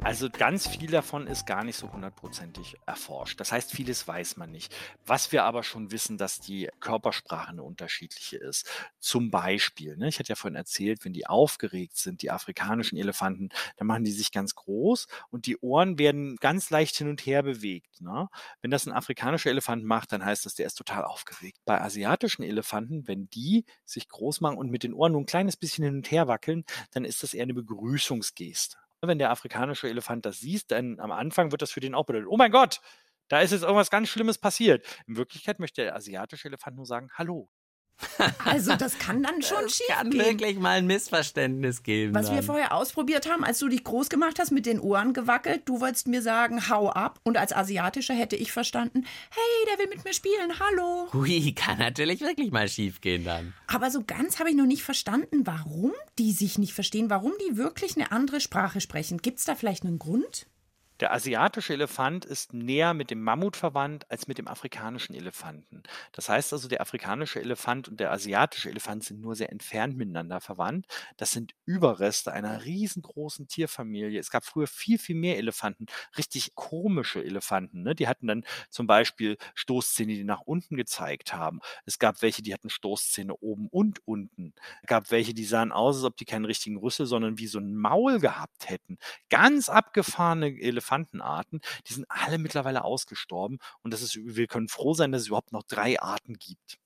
Also 0.06 0.30
ganz 0.30 0.68
viel 0.68 0.92
davon 0.92 1.26
ist 1.26 1.48
gar 1.48 1.64
nicht 1.64 1.78
so 1.78 1.92
hundertprozentig 1.92 2.76
erforscht. 2.86 3.40
Das 3.40 3.52
heißt, 3.52 3.72
vieles 3.72 4.08
weiß 4.08 4.38
man 4.38 4.52
nicht. 4.52 4.72
Was 5.08 5.32
wir 5.32 5.46
aber 5.46 5.64
schon 5.64 5.90
wissen, 5.90 6.20
dass 6.20 6.40
die 6.40 6.70
Körpersprache 6.80 7.50
eine 7.50 7.64
unterschiedliche 7.64 8.38
ist. 8.38 8.70
Zum 9.00 9.32
Beispiel, 9.32 9.98
ne, 9.98 10.08
ich 10.08 10.20
hatte 10.20 10.30
ja 10.30 10.36
vorhin 10.36 10.58
erzählt, 10.58 11.04
wenn 11.06 11.14
die 11.14 11.26
aufgeregt 11.26 11.98
sind, 11.98 12.22
die 12.22 12.30
afrikanischen 12.30 13.00
Elefanten, 13.00 13.50
dann 13.78 13.88
machen 13.88 14.04
die 14.04 14.12
sich 14.12 14.32
ganz 14.32 14.54
groß 14.54 15.08
und 15.32 15.48
die 15.48 15.58
Ohren 15.58 15.98
werden 15.98 16.36
ganz 16.36 16.70
leicht 16.70 16.96
hin 16.98 17.10
und 17.10 17.26
her 17.26 17.42
bewegt. 17.42 18.00
Ne? 18.00 18.30
Wenn 18.62 18.70
das 18.70 18.86
ein 18.86 18.94
afrikanischer 18.94 19.50
Elefant 19.50 19.86
macht, 19.86 20.12
dann 20.12 20.24
heißt 20.24 20.46
das, 20.46 20.54
der 20.54 20.68
ist 20.68 20.76
total 20.76 21.04
aufgeregt. 21.04 21.58
Bei 21.66 21.82
asiatischen 21.82 22.44
Elefanten, 22.44 23.08
wenn 23.08 23.28
die 23.32 23.66
sich 23.86 24.08
groß 24.08 24.40
machen 24.42 24.60
und 24.60 24.70
mit 24.70 24.84
den 24.84 24.94
Ohren 24.94 25.14
nur 25.14 25.22
ein 25.22 25.26
kleines 25.26 25.58
bisschen 25.58 25.84
hin 25.84 25.96
und 25.96 26.12
her 26.12 26.28
wackeln, 26.28 26.64
dann 26.92 27.06
ist 27.06 27.24
das 27.24 27.34
eher 27.34 27.42
eine 27.42 27.56
Begrüßungsgeste. 27.56 28.85
Wenn 29.08 29.20
der 29.20 29.32
afrikanische 29.32 29.90
Elefant 29.90 30.26
das 30.26 30.40
sieht, 30.40 30.72
dann 30.72 31.00
am 31.00 31.12
Anfang 31.12 31.52
wird 31.52 31.62
das 31.62 31.72
für 31.72 31.80
den 31.80 31.96
auch 31.96 32.06
bedeuten, 32.06 32.28
oh 32.28 32.38
mein 32.38 32.52
Gott, 32.52 32.82
da 33.28 33.42
ist 33.42 33.52
jetzt 33.52 33.64
irgendwas 33.64 33.90
ganz 33.90 34.10
Schlimmes 34.10 34.38
passiert. 34.38 34.86
In 35.08 35.18
Wirklichkeit 35.18 35.60
möchte 35.60 35.84
der 35.84 35.96
asiatische 35.96 36.48
Elefant 36.48 36.76
nur 36.76 36.86
sagen, 36.86 37.10
hallo. 37.14 37.50
Also 38.44 38.76
das 38.76 38.98
kann 39.00 39.24
dann 39.24 39.42
schon 39.42 39.66
Es 39.66 39.78
schief 39.78 39.88
kann 39.90 40.10
gehen. 40.10 40.24
wirklich 40.24 40.58
mal 40.58 40.78
ein 40.78 40.88
Missverständnis 40.88 41.84
geben. 41.84 42.14
Was 42.14 42.30
wir 42.30 42.38
dann. 42.38 42.46
vorher 42.46 42.74
ausprobiert 42.74 43.30
haben, 43.30 43.44
als 43.44 43.60
du 43.60 43.68
dich 43.68 43.84
groß 43.84 44.10
gemacht 44.10 44.38
hast, 44.40 44.52
mit 44.52 44.66
den 44.66 44.80
Ohren 44.80 45.14
gewackelt, 45.14 45.64
du 45.66 45.80
wolltest 45.82 46.08
mir 46.08 46.22
sagen, 46.22 46.70
hau 46.70 46.90
ab. 46.90 47.20
Und 47.24 47.38
als 47.38 47.54
Asiatischer 47.54 48.14
hätte 48.14 48.36
ich 48.36 48.52
verstanden, 48.52 49.06
hey, 49.32 49.68
der 49.72 49.80
will 49.80 49.90
mit 49.96 50.04
mir 50.06 50.14
spielen, 50.14 50.60
hallo. 50.60 51.08
Hui, 51.14 51.54
kann 51.54 51.80
natürlich 51.80 52.22
wirklich 52.22 52.52
mal 52.52 52.68
schief 52.68 53.02
gehen 53.02 53.24
dann. 53.24 53.54
Aber 53.68 53.90
so 53.92 54.04
ganz 54.06 54.40
habe 54.40 54.50
ich 54.50 54.56
noch 54.56 54.66
nicht 54.66 54.84
verstanden, 54.84 55.46
warum 55.46 55.94
die 56.20 56.32
sich 56.32 56.58
nicht 56.58 56.74
verstehen, 56.74 57.10
warum 57.10 57.34
die 57.50 57.58
wirklich 57.58 57.96
eine 57.96 58.12
andere 58.12 58.40
Sprache 58.42 58.82
sprechen. 58.82 59.18
Gibt 59.20 59.40
es 59.40 59.46
da 59.46 59.56
vielleicht 59.56 59.84
einen 59.84 60.00
Grund? 60.00 60.48
Der 61.02 61.12
asiatische 61.12 61.74
Elefant 61.74 62.24
ist 62.24 62.54
näher 62.54 62.94
mit 62.94 63.12
dem 63.12 63.22
Mammut 63.22 63.58
verwandt 63.58 64.10
als 64.10 64.28
mit 64.28 64.38
dem 64.38 64.48
afrikanischen 64.48 65.14
Elefanten. 65.14 65.84
Das 66.14 66.30
heißt 66.30 66.54
also, 66.54 66.70
der 66.70 66.80
afrikanische 66.80 67.42
Elefant 67.42 67.90
und 67.90 68.00
der 68.00 68.12
asiatische 68.12 68.70
Elefant 68.70 69.04
sind 69.04 69.20
nur 69.20 69.36
sehr 69.36 69.52
entfernt 69.52 69.98
miteinander 69.98 70.40
verwandt. 70.40 70.88
Das 71.18 71.32
sind 71.32 71.54
Überreste 71.66 72.32
einer 72.32 72.64
riesengroßen 72.64 73.48
Tierfamilie. 73.48 74.20
Es 74.20 74.30
gab 74.30 74.46
früher 74.46 74.68
viel, 74.68 74.98
viel 74.98 75.16
mehr 75.16 75.38
Elefanten, 75.38 75.88
richtig 76.18 76.56
komische 76.56 77.22
Elefanten. 77.24 77.84
Ne? 77.84 77.94
Die 77.94 78.08
hatten 78.08 78.28
dann 78.28 78.46
zum 78.70 78.88
Beispiel 78.88 79.38
Stoßzähne, 79.54 80.14
die 80.14 80.24
nach 80.24 80.42
unten 80.42 80.78
gezeigt 80.78 81.34
haben. 81.34 81.60
Es 81.86 82.00
gab 82.00 82.22
welche, 82.22 82.42
die 82.42 82.54
hatten 82.54 82.70
Stoßzähne 82.70 83.36
oben 83.36 83.68
und 83.68 84.00
unten. 84.08 84.54
Es 84.82 84.88
gab 84.88 85.12
welche, 85.12 85.34
die 85.34 85.46
sahen 85.46 85.74
aus, 85.74 85.98
als 85.98 86.06
ob 86.06 86.16
die 86.16 86.26
keinen 86.26 86.46
richtigen 86.46 86.78
Rüssel, 86.78 87.06
sondern 87.06 87.38
wie 87.38 87.48
so 87.48 87.60
ein 87.60 87.76
Maul 87.76 88.20
gehabt 88.20 88.70
hätten. 88.70 88.98
Ganz 89.30 89.68
abgefahrene 89.68 90.52
Elefantenarten, 90.86 91.62
die 91.88 91.94
sind 91.94 92.06
alle 92.10 92.38
mittlerweile 92.38 92.84
ausgestorben. 92.84 93.60
Und 93.82 93.92
das 93.94 94.02
ist, 94.02 94.16
wir 94.16 94.48
können 94.48 94.68
froh 94.68 94.94
sein, 94.94 95.12
dass 95.12 95.24
es 95.24 95.28
überhaupt 95.28 95.52
noch 95.52 95.64
drei 95.64 96.00
Arten 96.00 96.36
gibt. 96.36 96.78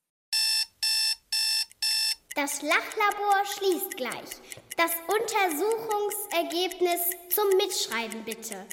Das 2.35 2.61
Lachlabor 2.61 3.43
schließt 3.57 3.97
gleich. 3.97 4.39
Das 4.77 4.91
Untersuchungsergebnis 5.07 7.01
zum 7.29 7.45
Mitschreiben 7.57 8.23
bitte. 8.23 8.65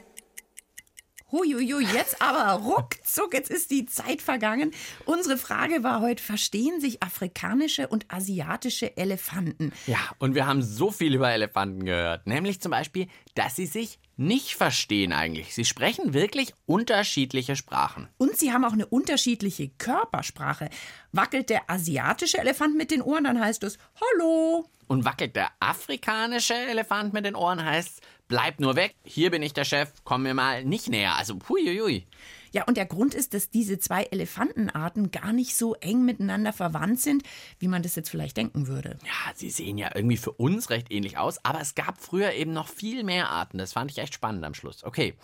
Huiuiui, 1.32 1.84
jetzt 1.92 2.22
aber 2.22 2.62
ruckzuck, 2.62 3.34
jetzt 3.34 3.50
ist 3.50 3.72
die 3.72 3.86
Zeit 3.86 4.22
vergangen. 4.22 4.70
Unsere 5.06 5.36
Frage 5.36 5.82
war 5.82 6.00
heute, 6.00 6.22
verstehen 6.22 6.80
sich 6.80 7.02
afrikanische 7.02 7.88
und 7.88 8.06
asiatische 8.12 8.96
Elefanten? 8.96 9.72
Ja, 9.88 9.98
und 10.18 10.36
wir 10.36 10.46
haben 10.46 10.62
so 10.62 10.92
viel 10.92 11.16
über 11.16 11.32
Elefanten 11.32 11.84
gehört. 11.84 12.28
Nämlich 12.28 12.60
zum 12.60 12.70
Beispiel, 12.70 13.08
dass 13.34 13.56
sie 13.56 13.66
sich 13.66 13.98
nicht 14.16 14.54
verstehen 14.54 15.12
eigentlich. 15.12 15.54
Sie 15.54 15.64
sprechen 15.64 16.14
wirklich 16.14 16.54
unterschiedliche 16.64 17.56
Sprachen. 17.56 18.08
Und 18.16 18.36
sie 18.36 18.52
haben 18.52 18.64
auch 18.64 18.72
eine 18.72 18.86
unterschiedliche 18.86 19.68
Körpersprache. 19.68 20.70
Wackelt 21.12 21.50
der 21.50 21.70
asiatische 21.70 22.38
Elefant 22.38 22.76
mit 22.76 22.90
den 22.90 23.02
Ohren, 23.02 23.24
dann 23.24 23.40
heißt 23.40 23.62
es 23.64 23.78
Hallo. 24.00 24.70
Und 24.86 25.04
wackelt 25.04 25.36
der 25.36 25.50
afrikanische 25.60 26.54
Elefant 26.54 27.12
mit 27.12 27.24
den 27.24 27.34
Ohren, 27.34 27.64
heißt 27.64 28.00
bleib 28.28 28.60
nur 28.60 28.76
weg, 28.76 28.94
hier 29.04 29.30
bin 29.30 29.42
ich 29.42 29.52
der 29.52 29.64
Chef, 29.64 29.92
komm 30.04 30.22
mir 30.22 30.34
mal 30.34 30.64
nicht 30.64 30.88
näher. 30.88 31.16
Also 31.16 31.36
puiuiui. 31.36 32.06
Ja, 32.52 32.64
und 32.64 32.76
der 32.76 32.86
Grund 32.86 33.14
ist, 33.14 33.34
dass 33.34 33.50
diese 33.50 33.78
zwei 33.78 34.04
Elefantenarten 34.04 35.10
gar 35.10 35.32
nicht 35.32 35.56
so 35.56 35.74
eng 35.74 36.04
miteinander 36.04 36.52
verwandt 36.52 37.00
sind, 37.00 37.22
wie 37.58 37.68
man 37.68 37.82
das 37.82 37.96
jetzt 37.96 38.08
vielleicht 38.08 38.36
denken 38.36 38.66
würde. 38.66 38.98
Ja, 39.04 39.34
sie 39.34 39.50
sehen 39.50 39.76
ja 39.76 39.90
irgendwie 39.94 40.16
für 40.16 40.32
uns 40.32 40.70
recht 40.70 40.90
ähnlich 40.90 41.18
aus, 41.18 41.44
aber 41.44 41.60
es 41.60 41.74
gab 41.74 42.00
früher 42.00 42.32
eben 42.32 42.52
noch 42.52 42.68
viel 42.68 43.04
mehr 43.04 43.28
Arten. 43.28 43.58
Das 43.58 43.74
fand 43.74 43.90
ich 43.90 43.98
echt 43.98 44.14
spannend 44.14 44.44
am 44.44 44.54
Schluss. 44.54 44.84
Okay, 44.84 45.14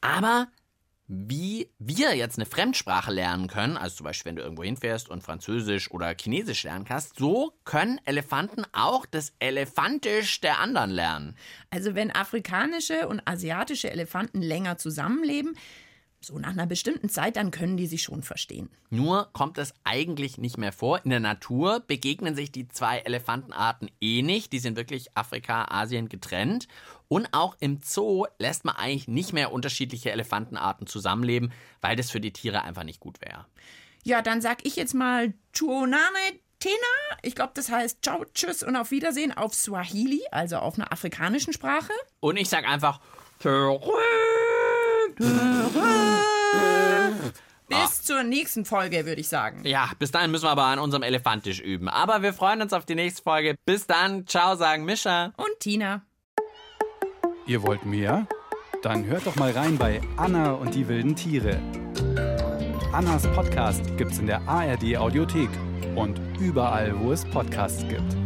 aber 0.00 0.48
wie 1.12 1.68
wir 1.80 2.14
jetzt 2.14 2.38
eine 2.38 2.46
Fremdsprache 2.46 3.10
lernen 3.10 3.48
können, 3.48 3.76
also 3.76 3.96
zum 3.96 4.04
Beispiel, 4.04 4.30
wenn 4.30 4.36
du 4.36 4.42
irgendwo 4.42 4.62
hinfährst 4.62 5.08
und 5.08 5.24
Französisch 5.24 5.90
oder 5.90 6.14
Chinesisch 6.16 6.62
lernen 6.62 6.84
kannst, 6.84 7.18
so 7.18 7.52
können 7.64 8.00
Elefanten 8.04 8.62
auch 8.72 9.06
das 9.06 9.32
Elefantisch 9.40 10.40
der 10.40 10.60
anderen 10.60 10.90
lernen. 10.90 11.34
Also 11.70 11.96
wenn 11.96 12.12
afrikanische 12.12 13.08
und 13.08 13.26
asiatische 13.26 13.90
Elefanten 13.90 14.40
länger 14.40 14.78
zusammenleben, 14.78 15.56
so 16.20 16.38
nach 16.38 16.50
einer 16.50 16.66
bestimmten 16.66 17.08
Zeit, 17.08 17.36
dann 17.36 17.50
können 17.50 17.76
die 17.76 17.86
sich 17.86 18.02
schon 18.02 18.22
verstehen. 18.22 18.68
Nur 18.90 19.30
kommt 19.32 19.58
es 19.58 19.74
eigentlich 19.84 20.38
nicht 20.38 20.58
mehr 20.58 20.72
vor. 20.72 21.00
In 21.04 21.10
der 21.10 21.18
Natur 21.18 21.80
begegnen 21.80 22.36
sich 22.36 22.52
die 22.52 22.68
zwei 22.68 22.98
Elefantenarten 22.98 23.90
eh 24.00 24.22
nicht. 24.22 24.52
Die 24.52 24.58
sind 24.58 24.76
wirklich 24.76 25.16
Afrika, 25.16 25.64
Asien 25.70 26.08
getrennt. 26.08 26.68
Und 27.12 27.28
auch 27.32 27.56
im 27.58 27.80
Zoo 27.82 28.26
lässt 28.38 28.64
man 28.64 28.76
eigentlich 28.76 29.08
nicht 29.08 29.32
mehr 29.32 29.50
unterschiedliche 29.52 30.12
Elefantenarten 30.12 30.86
zusammenleben, 30.86 31.52
weil 31.80 31.96
das 31.96 32.12
für 32.12 32.20
die 32.20 32.32
Tiere 32.32 32.62
einfach 32.62 32.84
nicht 32.84 33.00
gut 33.00 33.20
wäre. 33.20 33.46
Ja, 34.04 34.22
dann 34.22 34.40
sag 34.40 34.64
ich 34.64 34.76
jetzt 34.76 34.94
mal 34.94 35.34
Tuonane 35.52 35.98
Tena. 36.60 36.74
Ich 37.22 37.34
glaube, 37.34 37.50
das 37.54 37.68
heißt 37.68 38.04
Ciao, 38.04 38.24
Tschüss 38.32 38.62
und 38.62 38.76
auf 38.76 38.92
Wiedersehen 38.92 39.36
auf 39.36 39.54
Swahili, 39.54 40.22
also 40.30 40.58
auf 40.58 40.78
einer 40.78 40.92
afrikanischen 40.92 41.52
Sprache. 41.52 41.92
Und 42.20 42.36
ich 42.36 42.48
sag 42.48 42.64
einfach 42.64 43.00
Bis 47.68 48.02
zur 48.04 48.22
nächsten 48.22 48.64
Folge, 48.64 49.04
würde 49.04 49.20
ich 49.20 49.28
sagen. 49.28 49.66
Ja, 49.66 49.90
bis 49.98 50.12
dahin 50.12 50.30
müssen 50.30 50.44
wir 50.44 50.50
aber 50.50 50.66
an 50.66 50.78
unserem 50.78 51.02
Elefantisch 51.02 51.58
üben. 51.58 51.88
Aber 51.88 52.22
wir 52.22 52.32
freuen 52.32 52.62
uns 52.62 52.72
auf 52.72 52.86
die 52.86 52.94
nächste 52.94 53.24
Folge. 53.24 53.56
Bis 53.64 53.88
dann. 53.88 54.28
Ciao, 54.28 54.54
sagen 54.54 54.84
Mischa. 54.84 55.32
Und 55.36 55.58
Tina. 55.58 56.02
Ihr 57.50 57.64
wollt 57.64 57.84
mehr? 57.84 58.28
Dann 58.80 59.06
hört 59.06 59.26
doch 59.26 59.34
mal 59.34 59.50
rein 59.50 59.76
bei 59.76 60.00
Anna 60.16 60.52
und 60.52 60.72
die 60.72 60.86
wilden 60.86 61.16
Tiere. 61.16 61.58
Annas 62.92 63.26
Podcast 63.26 63.82
gibt's 63.96 64.20
in 64.20 64.28
der 64.28 64.40
ARD 64.46 64.96
Audiothek 64.96 65.50
und 65.96 66.20
überall, 66.38 66.96
wo 67.00 67.10
es 67.10 67.24
Podcasts 67.24 67.84
gibt. 67.88 68.19